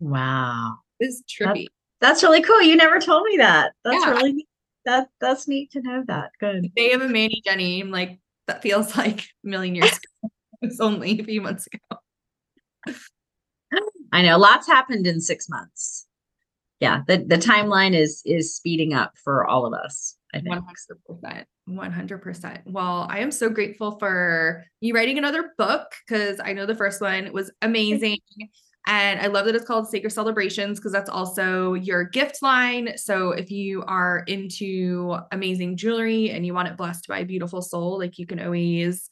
Wow. 0.00 0.76
It's 1.00 1.22
trippy. 1.22 1.66
That's 1.66 1.77
really 2.02 2.42
cool. 2.42 2.62
You 2.62 2.76
never 2.76 2.98
told 3.00 3.24
me 3.24 3.36
that. 3.38 3.72
That's 3.84 4.04
Yeah. 4.04 4.12
really 4.12 4.46
that 4.84 5.08
that's 5.20 5.46
neat 5.48 5.70
to 5.72 5.82
know 5.82 6.02
that. 6.06 6.30
Good. 6.40 6.72
Day 6.74 6.92
of 6.92 7.02
a 7.02 7.08
Manny 7.08 7.42
Jenny. 7.44 7.80
I'm 7.80 7.90
like, 7.90 8.18
that 8.46 8.62
feels 8.62 8.96
like 8.96 9.20
a 9.20 9.48
million 9.48 9.74
years 9.74 9.90
ago. 10.22 10.30
It's 10.60 10.80
only 10.80 11.20
a 11.20 11.22
few 11.24 11.40
months 11.40 11.68
ago. 11.68 12.00
I 14.12 14.22
know 14.22 14.38
lots 14.38 14.66
happened 14.66 15.06
in 15.06 15.20
six 15.20 15.48
months. 15.48 16.06
Yeah, 16.80 17.02
the, 17.06 17.18
the 17.18 17.36
timeline 17.36 17.94
is 17.94 18.22
is 18.24 18.56
speeding 18.56 18.92
up 18.92 19.16
for 19.22 19.46
all 19.46 19.66
of 19.66 19.72
us. 19.72 20.16
I 20.34 20.38
think. 20.38 20.48
One 20.50 20.64
hundred 20.64 20.98
percent. 21.06 21.46
One 21.66 21.92
hundred 21.92 22.18
percent. 22.22 22.60
Well, 22.66 23.06
I 23.10 23.18
am 23.20 23.30
so 23.30 23.48
grateful 23.50 23.98
for 23.98 24.64
you 24.80 24.94
writing 24.94 25.18
another 25.18 25.52
book 25.58 25.92
because 26.06 26.40
I 26.42 26.52
know 26.54 26.66
the 26.66 26.74
first 26.74 27.00
one 27.00 27.32
was 27.32 27.52
amazing. 27.62 28.18
And 28.86 29.20
I 29.20 29.26
love 29.26 29.44
that 29.44 29.54
it's 29.54 29.66
called 29.66 29.88
Sacred 29.88 30.12
Celebrations 30.12 30.78
because 30.78 30.92
that's 30.92 31.10
also 31.10 31.74
your 31.74 32.04
gift 32.04 32.40
line. 32.40 32.96
So 32.96 33.32
if 33.32 33.50
you 33.50 33.82
are 33.82 34.24
into 34.26 35.18
amazing 35.30 35.76
jewelry 35.76 36.30
and 36.30 36.46
you 36.46 36.54
want 36.54 36.68
it 36.68 36.76
blessed 36.76 37.06
by 37.06 37.18
a 37.18 37.26
beautiful 37.26 37.60
soul, 37.60 37.98
like 37.98 38.18
you 38.18 38.26
can 38.26 38.40
always 38.40 39.10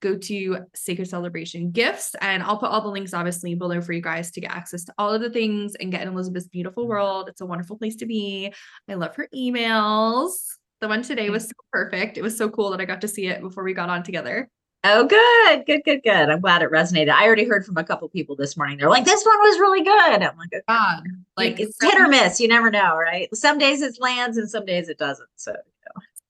go 0.00 0.16
to 0.16 0.58
Sacred 0.74 1.08
Celebration 1.08 1.70
Gifts. 1.70 2.14
And 2.20 2.42
I'll 2.42 2.58
put 2.58 2.70
all 2.70 2.82
the 2.82 2.88
links 2.88 3.14
obviously 3.14 3.54
below 3.54 3.80
for 3.80 3.92
you 3.92 4.02
guys 4.02 4.30
to 4.32 4.40
get 4.40 4.52
access 4.52 4.84
to 4.84 4.94
all 4.98 5.12
of 5.12 5.20
the 5.20 5.30
things 5.30 5.74
and 5.74 5.90
get 5.90 6.02
in 6.02 6.08
Elizabeth's 6.08 6.48
beautiful 6.48 6.86
world. 6.86 7.28
It's 7.28 7.40
a 7.40 7.46
wonderful 7.46 7.78
place 7.78 7.96
to 7.96 8.06
be. 8.06 8.52
I 8.88 8.94
love 8.94 9.16
her 9.16 9.28
emails. 9.34 10.32
The 10.80 10.88
one 10.88 11.02
today 11.02 11.28
mm. 11.28 11.32
was 11.32 11.44
so 11.44 11.54
perfect. 11.72 12.18
It 12.18 12.22
was 12.22 12.36
so 12.36 12.48
cool 12.48 12.70
that 12.70 12.80
I 12.80 12.84
got 12.84 13.00
to 13.00 13.08
see 13.08 13.26
it 13.26 13.40
before 13.40 13.64
we 13.64 13.72
got 13.72 13.88
on 13.88 14.02
together. 14.02 14.48
Oh, 14.84 15.04
good, 15.04 15.66
good, 15.66 15.82
good, 15.84 16.02
good. 16.04 16.30
I'm 16.30 16.40
glad 16.40 16.62
it 16.62 16.70
resonated. 16.70 17.10
I 17.10 17.26
already 17.26 17.44
heard 17.44 17.66
from 17.66 17.76
a 17.76 17.82
couple 17.82 18.08
people 18.08 18.36
this 18.36 18.56
morning. 18.56 18.78
They're 18.78 18.88
like, 18.88 19.04
"This 19.04 19.24
one 19.24 19.38
was 19.38 19.58
really 19.58 19.82
good." 19.82 20.22
I'm 20.22 20.36
like. 20.36 20.62
God, 20.68 21.02
like 21.36 21.58
it's 21.58 21.76
so, 21.80 21.90
hit 21.90 21.98
or 21.98 22.06
miss. 22.06 22.40
You 22.40 22.46
never 22.46 22.70
know, 22.70 22.96
right? 22.96 23.28
Some 23.34 23.58
days 23.58 23.82
it 23.82 23.96
lands 24.00 24.36
and 24.36 24.48
some 24.48 24.64
days 24.64 24.88
it 24.88 24.98
doesn't. 24.98 25.28
So 25.34 25.56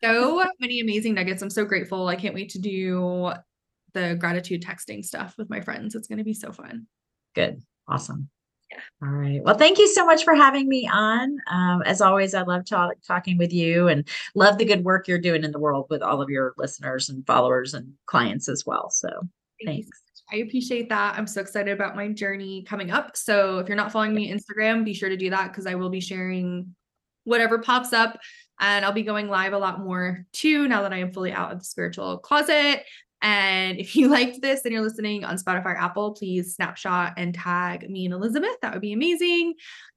so 0.03 0.45
many 0.61 0.81
amazing 0.81 1.15
nuggets. 1.15 1.43
I'm 1.43 1.51
so 1.51 1.65
grateful. 1.65 2.09
I 2.09 2.17
can't 2.17 2.35
wait 2.35 2.51
to 2.51 2.59
do 2.59 3.33
the 3.93 4.15
gratitude 4.19 4.63
texting 4.63 5.05
stuff 5.05 5.37
with 5.39 5.51
my 5.51 5.61
friends. 5.61 5.95
It's 5.95 6.09
going 6.09 6.19
to 6.19 6.25
be 6.25 6.35
so 6.35 6.53
fun. 6.53 6.87
good, 7.35 7.63
awesome. 7.89 8.29
Yeah. 8.71 8.79
All 9.03 9.09
right. 9.09 9.43
Well, 9.45 9.57
thank 9.57 9.79
you 9.79 9.87
so 9.89 10.05
much 10.05 10.25
for 10.25 10.35
having 10.35 10.69
me 10.69 10.89
on. 10.93 11.39
Um, 11.49 11.83
as 11.83 12.01
always, 12.01 12.35
I 12.35 12.43
love 12.43 12.65
talk, 12.65 12.95
talking 13.07 13.39
with 13.39 13.53
you 13.53 13.89
and 13.89 14.07
love 14.35 14.59
the 14.59 14.65
good 14.65 14.85
work 14.85 15.07
you're 15.07 15.19
doing 15.19 15.45
in 15.45 15.53
the 15.53 15.59
world 15.59 15.87
with 15.89 16.03
all 16.03 16.21
of 16.21 16.31
your 16.31 16.53
listeners 16.57 17.09
and 17.09 17.25
followers 17.27 17.75
and 17.75 17.93
clients 18.07 18.49
as 18.49 18.65
well. 18.67 18.91
So 18.91 19.09
thanks. 19.65 19.89
I 20.33 20.37
appreciate 20.37 20.89
that. 20.89 21.17
I'm 21.17 21.29
so 21.29 21.41
excited 21.41 21.73
about 21.73 21.95
my 21.95 22.09
journey 22.09 22.65
coming 22.65 22.91
up. 22.91 23.17
So 23.17 23.61
if 23.61 23.69
you're 23.69 23.77
not 23.77 23.93
following 23.93 24.15
me 24.15 24.33
on 24.33 24.39
Instagram, 24.39 24.85
be 24.85 24.95
sure 24.95 25.09
to 25.09 25.17
do 25.17 25.31
that 25.31 25.53
because 25.53 25.67
I 25.67 25.77
will 25.77 25.91
be 25.91 26.01
sharing 26.01 26.75
whatever 27.25 27.59
pops 27.59 27.93
up. 27.93 28.19
And 28.59 28.85
I'll 28.85 28.93
be 28.93 29.03
going 29.03 29.29
live 29.29 29.53
a 29.53 29.59
lot 29.59 29.81
more 29.81 30.25
too 30.33 30.67
now 30.67 30.83
that 30.83 30.93
I 30.93 30.99
am 30.99 31.13
fully 31.13 31.31
out 31.31 31.53
of 31.53 31.59
the 31.59 31.65
spiritual 31.65 32.19
closet. 32.19 32.85
And 33.27 33.77
if 33.79 33.97
you 33.97 34.09
liked 34.19 34.41
this 34.41 34.65
and 34.65 34.73
you're 34.73 34.83
listening 34.83 35.25
on 35.25 35.37
Spotify 35.37 35.67
or 35.67 35.77
Apple, 35.77 36.13
please 36.13 36.55
snapshot 36.55 37.15
and 37.17 37.35
tag 37.35 37.91
me 37.91 38.05
and 38.05 38.15
Elizabeth. 38.15 38.57
That 38.63 38.73
would 38.73 38.81
be 38.81 38.93
amazing. 38.93 39.55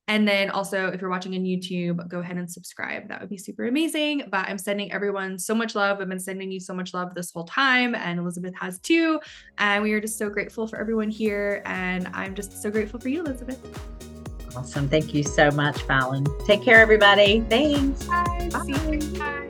And 0.08 0.28
then 0.28 0.50
also, 0.50 0.88
if 0.88 1.00
you're 1.00 1.12
watching 1.12 1.36
on 1.36 1.42
YouTube, 1.42 2.08
go 2.10 2.20
ahead 2.20 2.38
and 2.38 2.52
subscribe. 2.52 3.08
That 3.10 3.22
would 3.22 3.30
be 3.30 3.38
super 3.38 3.68
amazing. 3.68 4.24
But 4.32 4.50
I'm 4.50 4.58
sending 4.58 4.92
everyone 4.92 5.38
so 5.38 5.54
much 5.54 5.76
love. 5.76 6.02
I've 6.02 6.10
been 6.10 6.20
sending 6.20 6.52
you 6.52 6.60
so 6.60 6.74
much 6.74 6.96
love 6.96 7.14
this 7.14 7.32
whole 7.32 7.44
time, 7.44 7.94
and 7.94 8.20
Elizabeth 8.20 8.56
has 8.60 8.80
too. 8.80 9.20
And 9.60 9.84
we 9.84 9.94
are 9.94 10.02
just 10.02 10.18
so 10.18 10.28
grateful 10.28 10.66
for 10.66 10.80
everyone 10.80 11.12
here. 11.12 11.62
And 11.66 12.10
I'm 12.14 12.34
just 12.34 12.60
so 12.60 12.72
grateful 12.72 13.00
for 13.00 13.10
you, 13.10 13.22
Elizabeth. 13.22 13.60
Awesome. 14.56 14.90
Thank 14.90 15.14
you 15.14 15.22
so 15.22 15.52
much, 15.52 15.80
Fallon. 15.84 16.26
Take 16.48 16.64
care, 16.64 16.82
everybody. 16.82 17.42
Thanks. 17.42 18.04
Bye. 18.06 18.50
See 18.66 18.72
you 18.72 18.78
next 18.90 19.16
time. 19.16 19.49